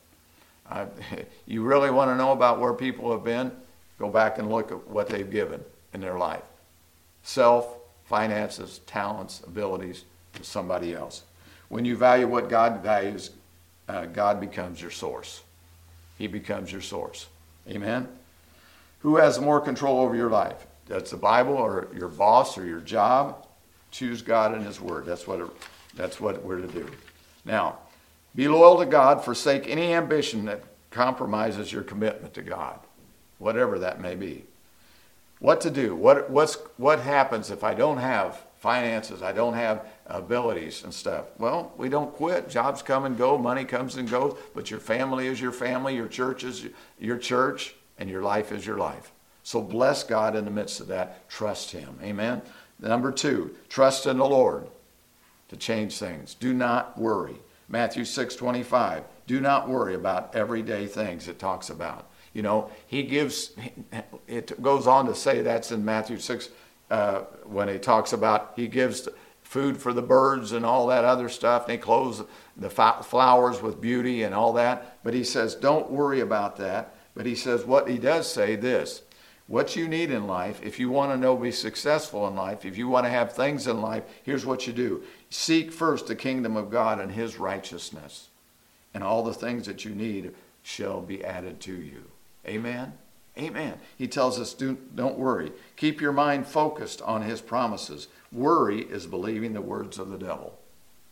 Uh, 0.69 0.87
you 1.47 1.63
really 1.63 1.91
want 1.91 2.11
to 2.11 2.17
know 2.17 2.33
about 2.33 2.59
where 2.59 2.73
people 2.75 3.13
have 3.13 3.25
been? 3.25 3.53
Go 3.99 4.09
back 4.09 4.39
and 4.39 4.51
look 4.51 4.71
at 4.73 4.89
what 4.89 5.09
they've 5.09 5.31
given 5.31 5.63
in 5.93 6.01
their 6.01 6.19
life 6.19 6.43
self, 7.23 7.77
finances, 8.07 8.81
talents, 8.87 9.43
abilities 9.47 10.05
to 10.35 10.43
somebody 10.43 10.95
else. 10.95 11.23
When 11.69 11.85
you 11.85 11.97
value 11.97 12.27
what 12.27 12.49
God 12.49 12.83
values, 12.83 13.31
uh, 13.89 14.07
God 14.07 14.41
becomes 14.41 14.81
your 14.81 14.91
source. 14.91 15.43
He 16.17 16.27
becomes 16.27 16.73
your 16.73 16.81
source. 16.81 17.27
Amen? 17.69 18.09
Who 19.01 19.17
has 19.17 19.41
more 19.41 19.61
control 19.61 20.01
over 20.01 20.17
your 20.17 20.31
life? 20.31 20.67
That's 20.87 21.11
the 21.11 21.17
Bible 21.17 21.55
or 21.55 21.89
your 21.95 22.09
boss 22.09 22.57
or 22.57 22.65
your 22.65 22.81
job. 22.81 23.47
Choose 23.91 24.23
God 24.23 24.55
and 24.55 24.65
His 24.65 24.81
Word. 24.81 25.07
That's 25.07 25.27
what, 25.27 25.41
it, 25.41 25.47
that's 25.95 26.21
what 26.21 26.43
we're 26.43 26.61
to 26.61 26.67
do. 26.67 26.89
Now, 27.45 27.79
be 28.35 28.49
loyal 28.49 28.79
to 28.79 28.87
God. 28.87 29.25
Forsake 29.25 29.69
any 29.69 29.95
ambition 29.95 30.45
that 30.47 30.63
compromises 30.91 31.73
your 31.73 31.83
commitment 31.83 32.35
to 32.35 32.43
God, 32.43 32.79
whatever 33.39 33.79
that 33.79 34.01
may 34.01 34.15
be. 34.15 34.45
What 35.39 35.61
to 35.63 35.71
do? 35.71 35.95
What, 35.95 36.31
what's, 36.31 36.57
what 36.77 37.01
happens 37.01 37.51
if 37.51 37.63
I 37.63 37.75
don't 37.75 37.99
have 37.99 38.43
finances, 38.59 39.23
I 39.23 39.33
don't 39.33 39.55
have 39.55 39.87
abilities 40.07 40.85
and 40.85 40.93
stuff. 40.93 41.27
Well, 41.39 41.73
we 41.77 41.89
don't 41.89 42.13
quit. 42.13 42.49
Jobs 42.49 42.83
come 42.83 43.05
and 43.05 43.17
go, 43.17 43.39
money 43.39 43.65
comes 43.65 43.97
and 43.97 44.11
goes, 44.11 44.37
but 44.55 44.71
your 44.71 44.81
family 44.81 45.29
is 45.29 45.41
your 45.41 45.53
family, 45.53 45.95
your 45.95 46.09
church 46.09 46.45
is 46.45 46.67
your 46.99 47.19
church, 47.19 47.75
and 47.99 48.11
your 48.11 48.23
life 48.23 48.53
is 48.53 48.67
your 48.67 48.79
life. 48.79 49.13
So 49.45 49.63
bless 49.63 50.05
God 50.05 50.37
in 50.37 50.45
the 50.45 50.51
midst 50.51 50.81
of 50.81 50.89
that. 50.89 51.29
Trust 51.29 51.71
Him. 51.71 51.99
Amen. 52.03 52.43
Number 52.81 53.13
two, 53.13 53.57
trust 53.69 54.07
in 54.07 54.19
the 54.19 54.27
Lord 54.27 54.67
to 55.49 55.57
change 55.57 55.97
things. 55.97 56.35
Do 56.35 56.53
not 56.53 56.99
worry. 56.99 57.37
Matthew 57.69 58.05
6 58.05 58.35
25. 58.37 59.05
Do 59.27 59.41
not 59.41 59.69
worry 59.69 59.95
about 59.95 60.35
everyday 60.35 60.87
things 60.87 61.29
it 61.29 61.39
talks 61.39 61.71
about. 61.71 62.09
You 62.33 62.43
know, 62.43 62.71
He 62.87 63.05
gives, 63.05 63.53
it 64.27 64.61
goes 64.63 64.87
on 64.87 65.07
to 65.07 65.15
say 65.15 65.43
that's 65.43 65.71
in 65.73 65.85
Matthew 65.85 66.19
6 66.19 66.49
uh, 66.91 67.21
when 67.45 67.69
he 67.69 67.79
talks 67.79 68.13
about 68.13 68.53
he 68.57 68.69
gives 68.69 69.09
food 69.43 69.79
for 69.79 69.93
the 69.93 70.03
birds 70.03 70.53
and 70.53 70.65
all 70.65 70.87
that 70.89 71.05
other 71.05 71.29
stuff, 71.29 71.65
and 71.65 71.73
he 71.73 71.79
clothes 71.79 72.23
the 72.57 72.69
flowers 72.69 73.63
with 73.63 73.81
beauty 73.81 74.23
and 74.23 74.35
all 74.35 74.53
that. 74.53 74.99
But 75.03 75.15
he 75.15 75.25
says, 75.25 75.55
don't 75.55 75.91
worry 75.91 76.21
about 76.21 76.57
that. 76.59 76.95
But 77.15 77.25
he 77.25 77.35
says, 77.35 77.65
what 77.65 77.89
he 77.89 77.99
does 77.99 78.31
say 78.31 78.57
this 78.57 79.03
what 79.49 79.75
you 79.75 79.89
need 79.89 80.11
in 80.11 80.27
life, 80.27 80.61
if 80.63 80.79
you 80.79 80.91
want 80.91 81.11
to 81.11 81.17
know 81.17 81.35
be 81.35 81.51
successful 81.51 82.29
in 82.29 82.37
life, 82.37 82.67
if 82.67 82.77
you 82.77 82.87
want 82.87 83.07
to 83.07 83.11
have 83.11 83.33
things 83.33 83.67
in 83.67 83.81
life, 83.81 84.05
here's 84.23 84.45
what 84.45 84.67
you 84.67 84.73
do 84.75 85.03
seek 85.31 85.73
first 85.73 86.07
the 86.07 86.15
kingdom 86.15 86.57
of 86.57 86.71
God 86.71 87.01
and 87.01 87.11
his 87.11 87.39
righteousness, 87.39 88.29
and 88.93 89.03
all 89.03 89.25
the 89.25 89.33
things 89.33 89.67
that 89.67 89.85
you 89.85 89.95
need 89.95 90.35
shall 90.63 91.01
be 91.01 91.25
added 91.25 91.61
to 91.61 91.73
you. 91.73 92.05
Amen. 92.47 92.93
Amen. 93.39 93.79
He 93.97 94.09
tells 94.09 94.41
us, 94.41 94.53
Do, 94.53 94.77
don't 94.95 95.19
worry. 95.19 95.53
Keep 95.77 96.01
your 96.01 96.13
mind 96.13 96.47
focused 96.47 97.01
on 97.03 97.23
his 97.23 97.41
promises. 97.41 98.09
Worry 98.33 98.81
is 98.81 99.07
believing 99.07 99.53
the 99.53 99.61
words 99.61 99.99
of 99.99 100.11
the 100.11 100.19
devil. 100.19 100.59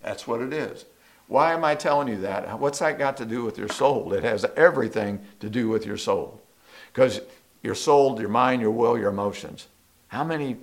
That's 0.03 0.27
what 0.27 0.41
it 0.41 0.53
is. 0.53 0.85
Why 1.29 1.53
am 1.53 1.65
I 1.65 1.75
telling 1.75 2.09
you 2.09 2.21
that? 2.21 2.59
What's 2.59 2.79
that 2.81 2.99
got 2.99 3.17
to 3.19 3.25
do 3.25 3.45
with 3.45 3.59
your 3.59 3.69
soul? 3.69 4.13
It 4.13 4.23
has 4.23 4.45
everything 4.57 5.21
to 5.41 5.49
do 5.49 5.69
with 5.69 5.87
your 5.87 5.97
soul. 5.97 6.41
Because 6.93 7.21
your 7.63 7.75
soul, 7.75 8.21
your 8.21 8.29
mind, 8.29 8.63
your 8.63 8.71
will, 8.71 8.97
your 8.97 9.11
emotions. 9.11 9.67
How 10.09 10.23
many, 10.23 10.57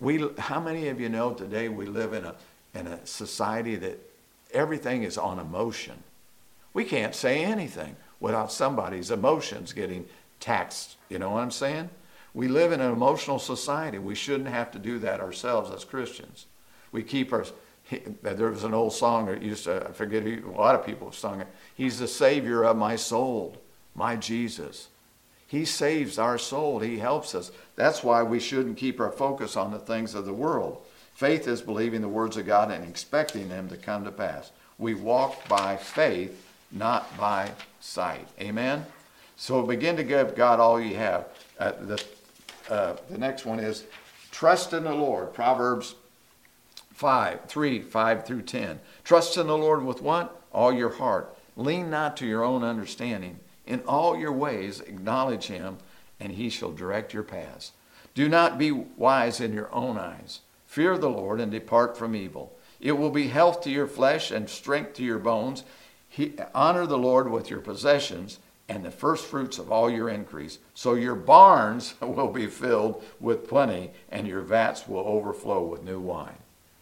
we, 0.00 0.28
how 0.38 0.60
many 0.60 0.88
of 0.88 1.00
you 1.00 1.08
know 1.08 1.32
today 1.32 1.68
we 1.68 1.86
live 1.86 2.12
in 2.12 2.24
a, 2.24 2.34
in 2.74 2.86
a 2.86 3.06
society 3.06 3.76
that 3.76 3.98
everything 4.52 5.02
is 5.02 5.16
on 5.16 5.38
emotion? 5.38 5.94
We 6.74 6.84
can't 6.84 7.14
say 7.14 7.42
anything 7.42 7.96
without 8.20 8.52
somebody's 8.52 9.10
emotions 9.10 9.72
getting 9.72 10.06
taxed. 10.40 10.96
You 11.08 11.18
know 11.18 11.30
what 11.30 11.42
I'm 11.42 11.50
saying? 11.50 11.90
We 12.34 12.48
live 12.48 12.72
in 12.72 12.80
an 12.80 12.92
emotional 12.92 13.38
society. 13.38 13.98
We 13.98 14.14
shouldn't 14.14 14.50
have 14.50 14.70
to 14.72 14.78
do 14.78 14.98
that 14.98 15.20
ourselves 15.20 15.70
as 15.70 15.84
Christians. 15.84 16.46
We 16.92 17.02
keep 17.02 17.32
our. 17.32 17.44
There 18.22 18.50
was 18.50 18.64
an 18.64 18.74
old 18.74 18.92
song 18.92 19.26
that 19.26 19.42
used 19.42 19.64
to, 19.64 19.86
I 19.88 19.92
forget 19.92 20.24
who, 20.24 20.50
a 20.50 20.58
lot 20.58 20.74
of 20.74 20.84
people 20.84 21.06
have 21.06 21.14
sung 21.14 21.40
it. 21.40 21.46
He's 21.76 22.00
the 22.00 22.08
Savior 22.08 22.64
of 22.64 22.76
my 22.76 22.96
soul, 22.96 23.56
my 23.94 24.16
Jesus. 24.16 24.88
He 25.46 25.64
saves 25.64 26.18
our 26.18 26.36
soul. 26.36 26.80
He 26.80 26.98
helps 26.98 27.34
us. 27.34 27.52
That's 27.76 28.02
why 28.02 28.24
we 28.24 28.40
shouldn't 28.40 28.76
keep 28.76 29.00
our 29.00 29.12
focus 29.12 29.56
on 29.56 29.70
the 29.70 29.78
things 29.78 30.14
of 30.14 30.26
the 30.26 30.32
world. 30.32 30.84
Faith 31.14 31.46
is 31.46 31.62
believing 31.62 32.00
the 32.00 32.08
words 32.08 32.36
of 32.36 32.46
God 32.46 32.70
and 32.70 32.84
expecting 32.84 33.48
them 33.48 33.68
to 33.68 33.76
come 33.76 34.04
to 34.04 34.10
pass. 34.10 34.50
We 34.78 34.94
walk 34.94 35.48
by 35.48 35.76
faith, 35.76 36.44
not 36.72 37.16
by 37.16 37.52
sight. 37.80 38.28
Amen? 38.40 38.84
So 39.36 39.62
begin 39.62 39.96
to 39.96 40.04
give 40.04 40.34
God 40.34 40.60
all 40.60 40.80
you 40.80 40.96
have. 40.96 41.28
Uh, 41.58 41.72
the, 41.72 42.04
uh, 42.70 42.96
the 43.10 43.18
next 43.18 43.44
one 43.44 43.60
is 43.60 43.84
trust 44.30 44.72
in 44.72 44.84
the 44.84 44.94
Lord. 44.94 45.34
Proverbs 45.34 45.94
5, 46.94 47.44
3, 47.46 47.80
5 47.82 48.26
through 48.26 48.42
10. 48.42 48.80
Trust 49.04 49.36
in 49.36 49.46
the 49.46 49.56
Lord 49.56 49.84
with 49.84 50.00
what? 50.00 50.42
All 50.52 50.72
your 50.72 50.90
heart. 50.90 51.36
Lean 51.56 51.90
not 51.90 52.16
to 52.16 52.26
your 52.26 52.42
own 52.42 52.64
understanding. 52.64 53.38
In 53.66 53.80
all 53.80 54.16
your 54.16 54.32
ways 54.32 54.80
acknowledge 54.80 55.46
him, 55.46 55.78
and 56.18 56.32
he 56.32 56.48
shall 56.48 56.72
direct 56.72 57.12
your 57.12 57.22
paths. 57.22 57.72
Do 58.14 58.28
not 58.28 58.58
be 58.58 58.70
wise 58.70 59.40
in 59.40 59.52
your 59.52 59.72
own 59.74 59.98
eyes. 59.98 60.40
Fear 60.66 60.96
the 60.96 61.10
Lord 61.10 61.40
and 61.40 61.52
depart 61.52 61.98
from 61.98 62.16
evil. 62.16 62.56
It 62.80 62.92
will 62.92 63.10
be 63.10 63.28
health 63.28 63.60
to 63.62 63.70
your 63.70 63.86
flesh 63.86 64.30
and 64.30 64.48
strength 64.48 64.94
to 64.94 65.02
your 65.02 65.18
bones. 65.18 65.64
He, 66.08 66.34
honor 66.54 66.86
the 66.86 66.98
Lord 66.98 67.30
with 67.30 67.50
your 67.50 67.60
possessions 67.60 68.38
and 68.68 68.84
the 68.84 68.90
first 68.90 69.26
fruits 69.26 69.58
of 69.58 69.70
all 69.70 69.88
your 69.88 70.08
increase. 70.08 70.58
So 70.74 70.94
your 70.94 71.14
barns 71.14 71.94
will 72.00 72.30
be 72.30 72.46
filled 72.46 73.04
with 73.20 73.48
plenty, 73.48 73.90
and 74.10 74.26
your 74.26 74.40
vats 74.40 74.88
will 74.88 75.06
overflow 75.06 75.64
with 75.64 75.84
new 75.84 76.00
wine. 76.00 76.38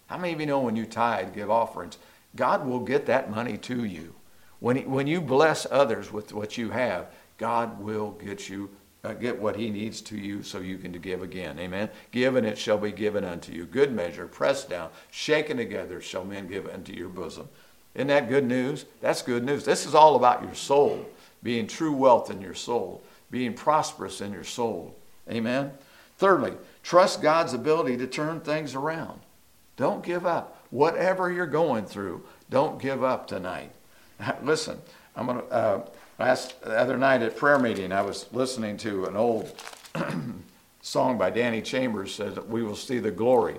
How 0.06 0.18
many 0.18 0.32
of 0.32 0.40
you 0.40 0.46
know 0.46 0.60
when 0.60 0.76
you 0.76 0.86
tithe, 0.86 1.34
give 1.34 1.50
offerings, 1.50 1.98
God 2.36 2.66
will 2.66 2.80
get 2.80 3.06
that 3.06 3.30
money 3.30 3.56
to 3.58 3.84
you? 3.84 4.14
When, 4.60 4.76
he, 4.76 4.82
when 4.84 5.06
you 5.06 5.20
bless 5.20 5.66
others 5.70 6.12
with 6.12 6.32
what 6.32 6.56
you 6.56 6.70
have, 6.70 7.06
God 7.36 7.80
will 7.80 8.12
get 8.12 8.48
you 8.48 8.70
uh, 9.04 9.12
get 9.12 9.38
what 9.38 9.56
he 9.56 9.70
needs 9.70 10.00
to 10.00 10.16
you 10.16 10.42
so 10.42 10.60
you 10.60 10.78
can 10.78 10.92
give 10.92 11.22
again. 11.22 11.58
Amen. 11.58 11.90
Give 12.10 12.36
and 12.36 12.46
it 12.46 12.56
shall 12.56 12.78
be 12.78 12.90
given 12.90 13.22
unto 13.22 13.52
you. 13.52 13.66
Good 13.66 13.92
measure, 13.92 14.26
pressed 14.26 14.70
down, 14.70 14.88
shaken 15.10 15.58
together, 15.58 16.00
shall 16.00 16.24
men 16.24 16.48
give 16.48 16.66
unto 16.66 16.92
your 16.92 17.10
bosom. 17.10 17.48
Isn't 17.94 18.08
that 18.08 18.28
good 18.28 18.46
news? 18.46 18.86
That's 19.00 19.22
good 19.22 19.44
news. 19.44 19.64
This 19.64 19.86
is 19.86 19.94
all 19.94 20.16
about 20.16 20.42
your 20.42 20.54
soul, 20.54 21.06
being 21.44 21.68
true 21.68 21.92
wealth 21.92 22.30
in 22.30 22.40
your 22.40 22.54
soul, 22.54 23.00
being 23.30 23.54
prosperous 23.54 24.20
in 24.20 24.32
your 24.32 24.42
soul. 24.42 24.96
Amen. 25.30 25.70
Thirdly, 26.16 26.54
trust 26.82 27.22
God's 27.22 27.52
ability 27.52 27.98
to 27.98 28.06
turn 28.08 28.40
things 28.40 28.74
around. 28.74 29.20
Don't 29.76 30.02
give 30.02 30.26
up. 30.26 30.62
Whatever 30.70 31.30
you're 31.30 31.46
going 31.46 31.84
through, 31.84 32.24
don't 32.50 32.80
give 32.80 33.04
up 33.04 33.28
tonight. 33.28 33.70
Listen, 34.42 34.80
I'm 35.14 35.26
to, 35.26 35.44
uh, 35.44 35.86
last, 36.18 36.60
the 36.62 36.76
other 36.76 36.96
night 36.96 37.22
at 37.22 37.36
prayer 37.36 37.58
meeting, 37.58 37.92
I 37.92 38.02
was 38.02 38.26
listening 38.32 38.76
to 38.78 39.04
an 39.04 39.16
old 39.16 39.52
song 40.82 41.18
by 41.18 41.30
Danny 41.30 41.60
Chambers, 41.60 42.14
says, 42.14 42.38
We 42.40 42.62
will 42.62 42.76
see 42.76 42.98
the 42.98 43.10
glory. 43.10 43.56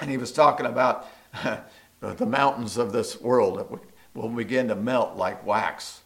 And 0.00 0.10
he 0.10 0.16
was 0.16 0.32
talking 0.32 0.66
about 0.66 1.06
the 2.00 2.26
mountains 2.26 2.76
of 2.76 2.92
this 2.92 3.20
world 3.20 3.58
that 3.58 3.80
will 4.14 4.28
begin 4.30 4.68
to 4.68 4.74
melt 4.74 5.16
like 5.16 5.46
wax 5.46 6.00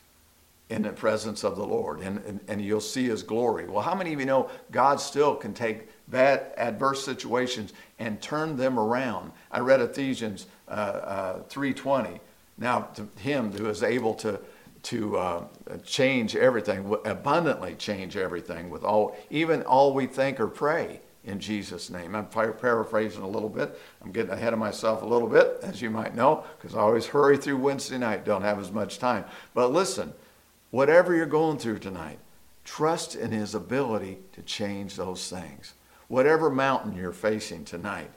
in 0.70 0.82
the 0.82 0.92
presence 0.92 1.44
of 1.44 1.56
the 1.56 1.66
Lord, 1.66 2.00
and, 2.00 2.18
and, 2.24 2.40
and 2.48 2.62
you'll 2.62 2.80
see 2.80 3.06
his 3.06 3.22
glory. 3.22 3.68
Well, 3.68 3.82
how 3.82 3.94
many 3.94 4.12
of 4.12 4.20
you 4.20 4.26
know 4.26 4.48
God 4.70 5.00
still 5.00 5.34
can 5.34 5.52
take 5.52 5.88
bad, 6.08 6.52
adverse 6.56 7.04
situations 7.04 7.72
and 7.98 8.22
turn 8.22 8.56
them 8.56 8.78
around? 8.78 9.32
I 9.50 9.58
read 9.60 9.80
Ephesians 9.80 10.46
uh, 10.68 10.70
uh, 10.70 11.42
3.20 11.48 12.20
now, 12.56 12.82
to 12.94 13.08
him 13.20 13.52
who 13.52 13.68
is 13.68 13.82
able 13.82 14.14
to 14.14 14.40
to 14.82 15.18
uh, 15.18 15.44
change 15.84 16.34
everything, 16.34 16.96
abundantly 17.04 17.74
change 17.74 18.16
everything 18.16 18.70
with 18.70 18.82
all, 18.82 19.14
even 19.28 19.62
all 19.64 19.92
we 19.92 20.06
think 20.06 20.40
or 20.40 20.46
pray 20.46 21.00
in 21.24 21.38
Jesus' 21.38 21.90
name. 21.90 22.14
I'm 22.14 22.24
paraphrasing 22.26 23.22
a 23.22 23.28
little 23.28 23.50
bit. 23.50 23.78
I'm 24.02 24.10
getting 24.10 24.32
ahead 24.32 24.54
of 24.54 24.58
myself 24.58 25.02
a 25.02 25.06
little 25.06 25.28
bit, 25.28 25.58
as 25.62 25.82
you 25.82 25.90
might 25.90 26.14
know, 26.14 26.44
because 26.56 26.74
I 26.74 26.80
always 26.80 27.06
hurry 27.06 27.36
through 27.36 27.58
Wednesday 27.58 27.98
night, 27.98 28.24
don't 28.24 28.42
have 28.42 28.58
as 28.58 28.72
much 28.72 28.98
time. 28.98 29.26
But 29.52 29.70
listen, 29.70 30.14
whatever 30.70 31.14
you're 31.14 31.26
going 31.26 31.58
through 31.58 31.78
tonight, 31.78 32.18
trust 32.64 33.14
in 33.14 33.30
His 33.30 33.54
ability 33.54 34.18
to 34.32 34.42
change 34.42 34.96
those 34.96 35.28
things. 35.28 35.74
Whatever 36.08 36.50
mountain 36.50 36.96
you're 36.96 37.12
facing 37.12 37.64
tonight, 37.64 38.10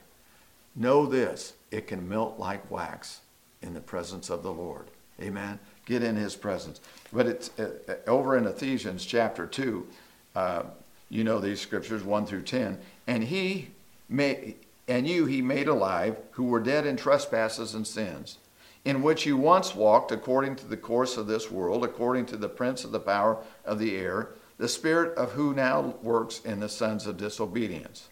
know 0.74 1.06
this 1.06 1.54
it 1.70 1.86
can 1.86 2.08
melt 2.08 2.38
like 2.38 2.70
wax 2.70 3.20
in 3.62 3.74
the 3.74 3.80
presence 3.80 4.30
of 4.30 4.42
the 4.42 4.52
Lord. 4.52 4.86
Amen. 5.20 5.58
Get 5.86 6.02
in 6.02 6.16
his 6.16 6.36
presence. 6.36 6.80
But 7.12 7.26
it's 7.26 7.50
uh, 7.58 7.70
uh, 7.88 8.10
over 8.10 8.36
in 8.36 8.46
Ephesians 8.46 9.04
chapter 9.04 9.46
2, 9.46 9.86
uh, 10.34 10.62
you 11.08 11.24
know 11.24 11.38
these 11.38 11.60
scriptures 11.60 12.02
1 12.02 12.26
through 12.26 12.42
10. 12.42 12.78
And 13.06 13.24
he 13.24 13.68
made, 14.08 14.56
and 14.88 15.06
you 15.06 15.26
he 15.26 15.40
made 15.40 15.68
alive 15.68 16.16
who 16.32 16.44
were 16.44 16.60
dead 16.60 16.86
in 16.86 16.96
trespasses 16.96 17.74
and 17.74 17.86
sins, 17.86 18.38
in 18.84 19.02
which 19.02 19.24
you 19.24 19.36
once 19.36 19.74
walked 19.74 20.12
according 20.12 20.56
to 20.56 20.66
the 20.66 20.76
course 20.76 21.16
of 21.16 21.26
this 21.26 21.50
world, 21.50 21.84
according 21.84 22.26
to 22.26 22.36
the 22.36 22.48
prince 22.48 22.84
of 22.84 22.92
the 22.92 23.00
power 23.00 23.38
of 23.64 23.78
the 23.78 23.96
air, 23.96 24.30
the 24.58 24.68
spirit 24.68 25.16
of 25.16 25.32
who 25.32 25.54
now 25.54 25.94
works 26.02 26.40
in 26.44 26.60
the 26.60 26.68
sons 26.68 27.06
of 27.06 27.16
disobedience, 27.16 28.08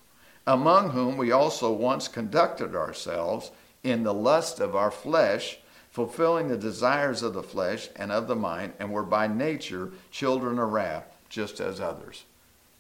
among 0.47 0.91
whom 0.91 1.17
we 1.17 1.31
also 1.31 1.71
once 1.73 2.09
conducted 2.09 2.75
ourselves 2.75 3.51
in 3.85 4.03
the 4.03 4.15
lust 4.15 4.61
of 4.61 4.75
our 4.75 4.91
flesh, 4.91 5.59
fulfilling 5.91 6.49
the 6.49 6.57
desires 6.57 7.23
of 7.23 7.35
the 7.35 7.43
flesh 7.43 7.91
and 7.97 8.11
of 8.11 8.27
the 8.27 8.35
mind, 8.35 8.73
and 8.79 8.91
were 8.91 9.03
by 9.03 9.27
nature 9.27 9.91
children 10.11 10.59
of 10.59 10.73
wrath, 10.73 11.05
just 11.29 11.61
as 11.61 11.81
others. 11.81 12.25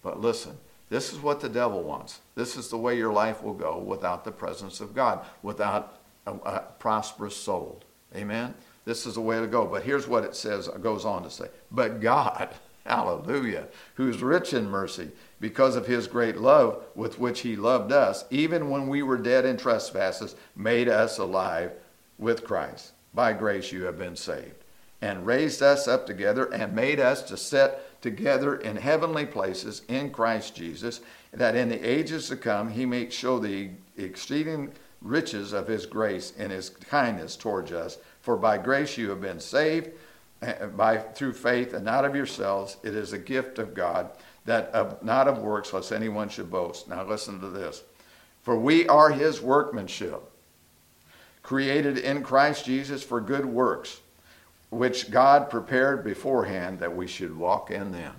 But 0.03 0.21
listen, 0.21 0.59
this 0.89 1.13
is 1.13 1.21
what 1.21 1.41
the 1.41 1.49
devil 1.49 1.83
wants. 1.83 2.21
This 2.35 2.57
is 2.57 2.69
the 2.69 2.79
way 2.79 2.97
your 2.97 3.13
life 3.13 3.43
will 3.43 3.55
go 3.55 3.79
without 3.79 4.25
the 4.25 4.33
presence 4.33 4.81
of 4.81 4.95
God, 4.95 5.25
without 5.43 5.99
a, 6.27 6.33
a 6.33 6.65
prosperous 6.79 7.37
soul. 7.37 7.81
Amen? 8.15 8.55
This 8.85 9.07
is 9.07 9.15
the 9.15 9.21
way 9.21 9.41
to 9.41 9.47
go. 9.47 9.67
But 9.67 9.85
here's 9.85 10.09
what 10.09 10.25
it 10.25 10.35
says, 10.35 10.69
it 10.69 10.83
goes 10.83 11.05
on 11.05 11.23
to 11.23 11.31
say. 11.31 11.49
But 11.71 12.01
God, 12.01 12.51
hallelujah, 12.87 13.69
who's 13.95 14.23
rich 14.23 14.53
in 14.53 14.69
mercy, 14.69 15.11
because 15.41 15.77
of 15.77 15.87
his 15.87 16.07
great 16.07 16.37
love 16.37 16.85
with 16.95 17.19
which 17.19 17.41
he 17.41 17.57
loved 17.57 17.93
us, 17.93 18.25
even 18.31 18.71
when 18.71 18.89
we 18.89 19.03
were 19.03 19.17
dead 19.19 19.45
in 19.45 19.57
trespasses, 19.57 20.35
made 20.57 20.89
us 20.89 21.19
alive 21.19 21.73
with 22.19 22.45
Christ. 22.45 22.93
By 23.15 23.33
grace 23.33 23.73
you 23.73 23.85
have 23.85 23.99
been 23.99 24.17
saved, 24.17 24.65
and 25.01 25.27
raised 25.27 25.63
us 25.63 25.87
up 25.87 26.07
together, 26.07 26.45
and 26.47 26.75
made 26.75 26.99
us 26.99 27.23
to 27.23 27.37
sit 27.37 28.01
together 28.01 28.57
in 28.57 28.77
heavenly 28.77 29.27
places 29.27 29.83
in 29.89 30.11
Christ 30.11 30.55
Jesus, 30.55 31.01
that 31.33 31.55
in 31.55 31.69
the 31.69 31.89
ages 31.89 32.29
to 32.29 32.37
come 32.37 32.71
he 32.71 32.87
may 32.87 33.11
show 33.11 33.39
the 33.39 33.71
exceeding 33.97 34.73
riches 35.03 35.53
of 35.53 35.67
his 35.67 35.87
grace 35.87 36.33
and 36.39 36.53
his 36.53 36.71
kindness 36.71 37.37
towards 37.37 37.73
us. 37.73 37.99
For 38.21 38.37
by 38.37 38.59
grace 38.59 38.97
you 38.97 39.11
have 39.11 39.21
been 39.21 39.41
saved 39.41 39.91
eh, 40.43 40.67
by 40.67 40.99
through 40.99 41.35
faith 41.35 41.75
and 41.75 41.85
not 41.85 42.05
of 42.05 42.15
yourselves. 42.15 42.77
It 42.83 42.95
is 42.95 43.13
a 43.13 43.19
gift 43.19 43.59
of 43.59 43.75
God 43.75 44.11
that 44.45 44.69
of, 44.69 45.03
not 45.03 45.29
of 45.29 45.39
works, 45.39 45.73
lest 45.73 45.93
anyone 45.93 46.29
should 46.29 46.51
boast. 46.51 46.89
Now 46.89 47.05
listen 47.05 47.41
to 47.41 47.49
this. 47.49 47.83
For 48.43 48.57
we 48.57 48.89
are 48.89 49.11
his 49.11 49.41
workmanship, 49.41 50.21
created 51.43 51.99
in 51.99 52.23
Christ 52.23 52.65
Jesus 52.65 53.03
for 53.03 53.21
good 53.21 53.47
works, 53.47 54.01
which 54.71 55.11
God 55.11 55.49
prepared 55.49 56.03
beforehand 56.03 56.81
that 56.81 56.97
we 56.97 57.07
should 57.07 57.37
walk 57.37 57.71
in 57.71 57.93
them. 57.93 58.15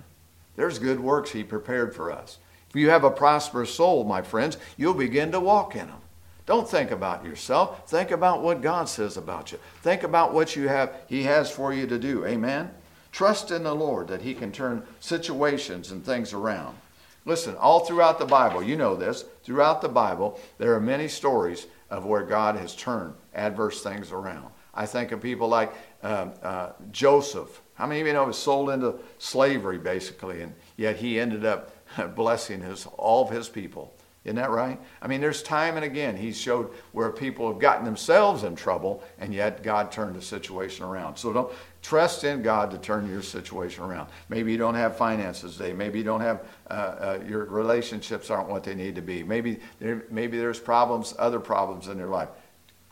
There's 0.56 0.78
good 0.78 1.00
works 1.00 1.30
he 1.30 1.42
prepared 1.44 1.94
for 1.94 2.10
us. 2.10 2.38
If 2.70 2.76
you 2.76 2.90
have 2.90 3.04
a 3.04 3.10
prosperous 3.10 3.74
soul, 3.74 4.04
my 4.04 4.22
friends, 4.22 4.56
you'll 4.76 4.94
begin 4.94 5.30
to 5.32 5.40
walk 5.40 5.74
in 5.76 5.88
them. 5.88 6.00
Don't 6.46 6.68
think 6.68 6.90
about 6.90 7.24
yourself. 7.24 7.88
Think 7.88 8.10
about 8.10 8.42
what 8.42 8.60
God 8.60 8.88
says 8.88 9.16
about 9.16 9.52
you. 9.52 9.58
Think 9.82 10.02
about 10.02 10.34
what 10.34 10.56
you 10.56 10.68
have 10.68 10.94
he 11.06 11.22
has 11.22 11.50
for 11.50 11.72
you 11.72 11.86
to 11.86 11.98
do. 11.98 12.26
Amen. 12.26 12.70
Trust 13.14 13.52
in 13.52 13.62
the 13.62 13.74
Lord 13.74 14.08
that 14.08 14.22
He 14.22 14.34
can 14.34 14.50
turn 14.50 14.82
situations 14.98 15.92
and 15.92 16.04
things 16.04 16.32
around. 16.32 16.76
Listen, 17.24 17.54
all 17.54 17.84
throughout 17.84 18.18
the 18.18 18.26
Bible, 18.26 18.60
you 18.60 18.74
know 18.74 18.96
this, 18.96 19.24
throughout 19.44 19.80
the 19.80 19.88
Bible, 19.88 20.38
there 20.58 20.74
are 20.74 20.80
many 20.80 21.06
stories 21.06 21.68
of 21.90 22.04
where 22.04 22.24
God 22.24 22.56
has 22.56 22.74
turned 22.74 23.14
adverse 23.32 23.84
things 23.84 24.10
around. 24.10 24.48
I 24.74 24.86
think 24.86 25.12
of 25.12 25.22
people 25.22 25.46
like 25.46 25.72
uh, 26.02 26.26
uh, 26.42 26.72
Joseph. 26.90 27.62
How 27.74 27.86
many 27.86 28.00
of 28.00 28.08
you 28.08 28.14
know 28.14 28.22
he 28.22 28.26
was 28.26 28.38
sold 28.38 28.70
into 28.70 28.96
slavery, 29.18 29.78
basically, 29.78 30.42
and 30.42 30.52
yet 30.76 30.96
he 30.96 31.20
ended 31.20 31.44
up 31.44 31.70
blessing 32.16 32.62
his, 32.62 32.86
all 32.98 33.22
of 33.22 33.30
his 33.30 33.48
people. 33.48 33.94
Isn't 34.24 34.36
that 34.36 34.50
right? 34.50 34.80
I 35.02 35.06
mean, 35.06 35.20
there's 35.20 35.42
time 35.42 35.76
and 35.76 35.84
again 35.84 36.16
he's 36.16 36.40
showed 36.40 36.70
where 36.92 37.10
people 37.10 37.46
have 37.48 37.58
gotten 37.58 37.84
themselves 37.84 38.42
in 38.42 38.56
trouble, 38.56 39.04
and 39.18 39.34
yet 39.34 39.62
God 39.62 39.92
turned 39.92 40.16
the 40.16 40.22
situation 40.22 40.86
around. 40.86 41.16
So 41.16 41.32
don't 41.32 41.52
trust 41.82 42.24
in 42.24 42.40
God 42.40 42.70
to 42.70 42.78
turn 42.78 43.06
your 43.08 43.20
situation 43.20 43.84
around. 43.84 44.08
Maybe 44.30 44.50
you 44.50 44.56
don't 44.56 44.76
have 44.76 44.96
finances 44.96 45.58
today. 45.58 45.74
Maybe 45.74 45.98
you 45.98 46.04
don't 46.04 46.22
have 46.22 46.46
uh, 46.70 46.72
uh, 46.72 47.18
your 47.28 47.44
relationships 47.44 48.30
aren't 48.30 48.48
what 48.48 48.64
they 48.64 48.74
need 48.74 48.94
to 48.94 49.02
be. 49.02 49.22
Maybe 49.22 49.60
there, 49.78 50.04
maybe 50.10 50.38
there's 50.38 50.58
problems, 50.58 51.14
other 51.18 51.40
problems 51.40 51.88
in 51.88 51.98
your 51.98 52.08
life. 52.08 52.30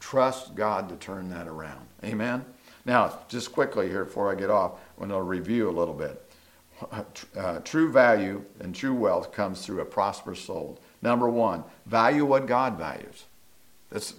Trust 0.01 0.55
God 0.55 0.91
to 0.91 0.97
turn 0.97 1.31
that 1.31 1.49
around. 1.49 1.87
Amen. 2.05 2.45
Now, 2.85 3.21
just 3.29 3.53
quickly 3.53 3.89
here 3.89 4.05
before 4.05 4.31
I 4.31 4.35
get 4.35 4.51
off, 4.51 4.73
I'm 5.01 5.09
going 5.09 5.19
to 5.19 5.23
review 5.23 5.71
a 5.71 5.73
little 5.73 5.95
bit. 5.95 6.23
Uh, 7.39 7.61
true 7.61 7.93
value 7.93 8.45
and 8.59 8.75
true 8.75 8.93
wealth 8.93 9.33
comes 9.33 9.65
through 9.65 9.81
a 9.81 9.85
prosperous 9.85 10.41
soul 10.41 10.81
Number 11.03 11.29
one, 11.29 11.65
value 11.85 12.25
what 12.25 12.47
God 12.47 12.79
values. 12.79 13.25
That's, 13.91 14.15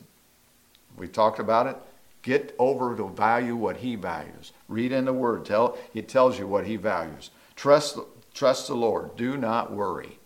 we 0.97 1.07
talked 1.07 1.39
about 1.39 1.67
it. 1.67 1.77
Get 2.21 2.53
over 2.59 2.95
to 2.95 3.09
value 3.09 3.55
what 3.55 3.77
He 3.77 3.95
values. 3.95 4.51
Read 4.67 4.91
in 4.91 5.05
the 5.05 5.13
Word. 5.13 5.45
Tell 5.45 5.77
it 5.93 6.07
tells 6.07 6.37
you 6.37 6.47
what 6.47 6.67
He 6.67 6.75
values. 6.75 7.31
Trust, 7.55 7.97
trust 8.33 8.67
the 8.67 8.75
Lord. 8.75 9.15
Do 9.15 9.37
not 9.37 9.71
worry. 9.71 10.19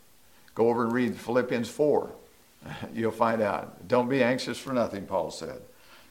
Go 0.55 0.69
over 0.69 0.83
and 0.83 0.91
read 0.91 1.15
Philippians 1.15 1.69
4. 1.69 2.11
You'll 2.93 3.11
find 3.11 3.41
out. 3.41 3.87
Don't 3.87 4.09
be 4.09 4.23
anxious 4.23 4.57
for 4.57 4.73
nothing, 4.73 5.05
Paul 5.05 5.31
said. 5.31 5.61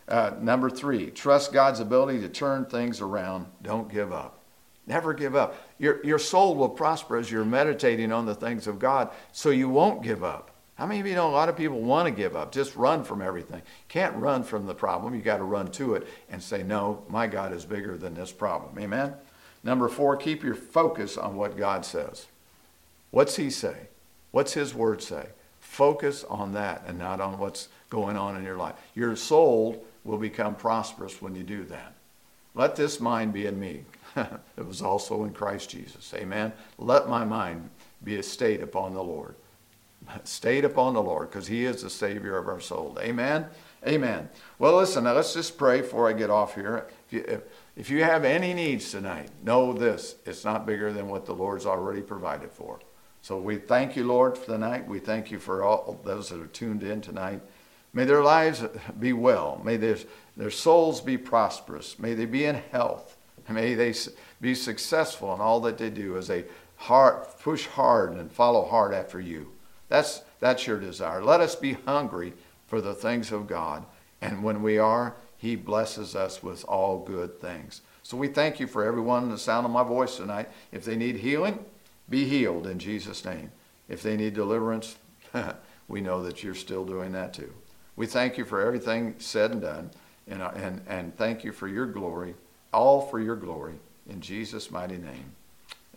Uh, 0.08 0.32
number 0.40 0.70
three, 0.70 1.10
trust 1.10 1.52
God's 1.52 1.80
ability 1.80 2.20
to 2.20 2.28
turn 2.28 2.64
things 2.64 3.00
around. 3.00 3.46
Don't 3.62 3.90
give 3.90 4.12
up. 4.12 4.38
Never 4.86 5.12
give 5.12 5.34
up. 5.34 5.56
Your, 5.78 6.04
your 6.04 6.18
soul 6.18 6.54
will 6.54 6.68
prosper 6.68 7.16
as 7.16 7.30
you're 7.30 7.44
meditating 7.44 8.12
on 8.12 8.26
the 8.26 8.34
things 8.34 8.66
of 8.66 8.78
God, 8.78 9.10
so 9.32 9.50
you 9.50 9.68
won't 9.68 10.02
give 10.02 10.24
up. 10.24 10.50
How 10.76 10.86
many 10.86 11.00
of 11.00 11.06
you 11.06 11.14
know 11.14 11.28
a 11.28 11.32
lot 11.32 11.48
of 11.48 11.56
people 11.56 11.80
want 11.80 12.06
to 12.06 12.10
give 12.10 12.36
up? 12.36 12.52
Just 12.52 12.76
run 12.76 13.02
from 13.02 13.22
everything. 13.22 13.62
Can't 13.88 14.14
run 14.16 14.42
from 14.42 14.66
the 14.66 14.74
problem. 14.74 15.14
You 15.14 15.22
got 15.22 15.38
to 15.38 15.44
run 15.44 15.70
to 15.72 15.94
it 15.94 16.06
and 16.30 16.42
say, 16.42 16.62
No, 16.62 17.02
my 17.08 17.26
God 17.26 17.52
is 17.52 17.64
bigger 17.64 17.96
than 17.96 18.14
this 18.14 18.30
problem. 18.30 18.78
Amen? 18.78 19.14
Number 19.64 19.88
four, 19.88 20.16
keep 20.16 20.42
your 20.42 20.54
focus 20.54 21.16
on 21.16 21.34
what 21.36 21.56
God 21.56 21.84
says. 21.84 22.26
What's 23.10 23.36
He 23.36 23.48
say? 23.48 23.88
What's 24.32 24.52
His 24.52 24.74
Word 24.74 25.02
say? 25.02 25.28
Focus 25.60 26.24
on 26.24 26.52
that 26.52 26.84
and 26.86 26.98
not 26.98 27.20
on 27.20 27.38
what's 27.38 27.68
going 27.88 28.16
on 28.16 28.36
in 28.36 28.44
your 28.44 28.56
life. 28.56 28.74
Your 28.94 29.16
soul 29.16 29.84
will 30.04 30.18
become 30.18 30.54
prosperous 30.54 31.20
when 31.22 31.34
you 31.34 31.42
do 31.42 31.64
that. 31.64 31.94
Let 32.54 32.76
this 32.76 33.00
mind 33.00 33.32
be 33.32 33.46
in 33.46 33.58
me. 33.58 33.84
it 34.56 34.66
was 34.66 34.82
also 34.82 35.24
in 35.24 35.32
Christ 35.32 35.70
Jesus. 35.70 36.12
Amen. 36.14 36.52
Let 36.78 37.08
my 37.08 37.24
mind 37.24 37.70
be 38.02 38.16
a 38.16 38.22
state 38.22 38.62
upon 38.62 38.94
the 38.94 39.02
Lord. 39.02 39.34
Stayed 40.24 40.64
upon 40.64 40.94
the 40.94 41.02
Lord 41.02 41.30
because 41.30 41.46
He 41.46 41.64
is 41.64 41.82
the 41.82 41.90
Savior 41.90 42.38
of 42.38 42.48
our 42.48 42.60
soul. 42.60 42.96
Amen. 43.00 43.46
Amen. 43.86 44.28
Well, 44.58 44.76
listen, 44.76 45.04
now 45.04 45.12
let's 45.12 45.34
just 45.34 45.58
pray 45.58 45.80
before 45.80 46.08
I 46.08 46.12
get 46.12 46.30
off 46.30 46.54
here. 46.54 46.88
If 47.06 47.12
you, 47.12 47.24
if, 47.28 47.40
if 47.76 47.90
you 47.90 48.02
have 48.02 48.24
any 48.24 48.52
needs 48.54 48.90
tonight, 48.90 49.30
know 49.44 49.72
this 49.72 50.16
it's 50.24 50.44
not 50.44 50.66
bigger 50.66 50.92
than 50.92 51.08
what 51.08 51.26
the 51.26 51.34
Lord's 51.34 51.66
already 51.66 52.00
provided 52.00 52.50
for. 52.50 52.80
So 53.22 53.38
we 53.38 53.56
thank 53.56 53.96
you, 53.96 54.04
Lord, 54.04 54.38
for 54.38 54.46
tonight. 54.46 54.86
We 54.86 54.98
thank 54.98 55.30
you 55.30 55.38
for 55.38 55.62
all 55.62 56.00
those 56.04 56.30
that 56.30 56.40
are 56.40 56.46
tuned 56.46 56.82
in 56.82 57.00
tonight. 57.00 57.40
May 57.92 58.04
their 58.04 58.22
lives 58.22 58.64
be 58.98 59.12
well. 59.12 59.60
May 59.64 59.76
their, 59.76 59.96
their 60.36 60.50
souls 60.50 61.00
be 61.00 61.16
prosperous. 61.16 61.98
May 61.98 62.14
they 62.14 62.26
be 62.26 62.44
in 62.44 62.56
health. 62.56 63.15
May 63.48 63.74
they 63.74 63.94
be 64.40 64.54
successful 64.54 65.34
in 65.34 65.40
all 65.40 65.60
that 65.60 65.78
they 65.78 65.90
do 65.90 66.16
as 66.16 66.28
they 66.28 66.44
hard, 66.76 67.26
push 67.40 67.66
hard 67.66 68.12
and 68.12 68.30
follow 68.30 68.64
hard 68.64 68.92
after 68.92 69.20
you. 69.20 69.52
That's, 69.88 70.22
that's 70.40 70.66
your 70.66 70.78
desire. 70.78 71.22
Let 71.22 71.40
us 71.40 71.54
be 71.54 71.74
hungry 71.74 72.32
for 72.66 72.80
the 72.80 72.94
things 72.94 73.32
of 73.32 73.46
God. 73.46 73.84
And 74.20 74.42
when 74.42 74.62
we 74.62 74.78
are, 74.78 75.14
He 75.36 75.56
blesses 75.56 76.16
us 76.16 76.42
with 76.42 76.64
all 76.64 76.98
good 76.98 77.40
things. 77.40 77.82
So 78.02 78.16
we 78.16 78.28
thank 78.28 78.60
you 78.60 78.66
for 78.66 78.84
everyone 78.84 79.24
in 79.24 79.30
the 79.30 79.38
sound 79.38 79.66
of 79.66 79.72
my 79.72 79.82
voice 79.82 80.16
tonight. 80.16 80.48
If 80.72 80.84
they 80.84 80.96
need 80.96 81.16
healing, 81.16 81.64
be 82.08 82.24
healed 82.24 82.66
in 82.66 82.78
Jesus' 82.78 83.24
name. 83.24 83.50
If 83.88 84.02
they 84.02 84.16
need 84.16 84.34
deliverance, 84.34 84.96
we 85.88 86.00
know 86.00 86.22
that 86.22 86.42
you're 86.42 86.54
still 86.54 86.84
doing 86.84 87.12
that 87.12 87.34
too. 87.34 87.52
We 87.96 88.06
thank 88.06 88.36
you 88.36 88.44
for 88.44 88.60
everything 88.60 89.14
said 89.18 89.52
and 89.52 89.60
done, 89.60 89.90
and, 90.28 90.42
and, 90.42 90.82
and 90.86 91.16
thank 91.16 91.44
you 91.44 91.52
for 91.52 91.66
your 91.66 91.86
glory, 91.86 92.34
all 92.72 93.02
for 93.02 93.20
your 93.20 93.36
glory. 93.36 93.74
In 94.08 94.20
Jesus' 94.20 94.70
mighty 94.70 94.98
name, 94.98 95.32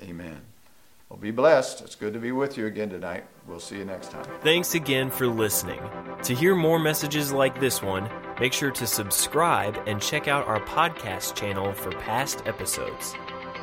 amen. 0.01 0.41
Well, 1.10 1.17
be 1.17 1.32
blessed. 1.32 1.82
It's 1.82 1.95
good 1.95 2.13
to 2.13 2.19
be 2.19 2.32
with 2.32 2.55
you 2.55 2.67
again 2.67 2.89
tonight. 2.89 3.25
We'll 3.47 3.60
see 3.60 3.77
you 3.77 3.86
next 3.86 4.12
time. 4.12 4.25
Thanks 4.41 4.75
again 4.75 5.10
for 5.10 5.27
listening. 5.27 5.82
To 6.21 6.36
hear 6.36 6.53
more 6.53 6.77
messages 6.77 7.34
like 7.34 7.60
this 7.60 7.82
one, 7.82 8.08
make 8.39 8.53
sure 8.53 8.69
to 8.69 8.86
subscribe 8.86 9.82
and 9.88 9.99
check 9.99 10.27
out 10.27 10.47
our 10.47 10.62
podcast 10.65 11.34
channel 11.36 11.73
for 11.73 11.91
past 11.93 12.43
episodes. 12.45 13.15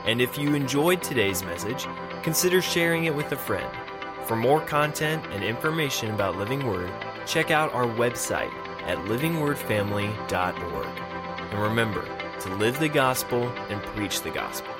And 0.06 0.20
if 0.20 0.36
you 0.36 0.54
enjoyed 0.54 1.02
today's 1.04 1.44
message, 1.44 1.86
consider 2.24 2.60
sharing 2.60 3.04
it 3.04 3.14
with 3.14 3.30
a 3.30 3.36
friend. 3.36 3.70
For 4.24 4.34
more 4.34 4.60
content 4.60 5.24
and 5.30 5.44
information 5.44 6.10
about 6.10 6.36
Living 6.36 6.66
Word, 6.66 6.90
check 7.26 7.52
out 7.52 7.72
our 7.74 7.86
website 7.86 8.52
at 8.82 8.98
livingwordfamily.org. 8.98 10.86
And 11.52 11.62
remember 11.62 12.04
to 12.40 12.54
live 12.56 12.78
the 12.78 12.88
gospel 12.88 13.48
and 13.68 13.82
preach 13.82 14.22
the 14.22 14.30
gospel. 14.30 14.75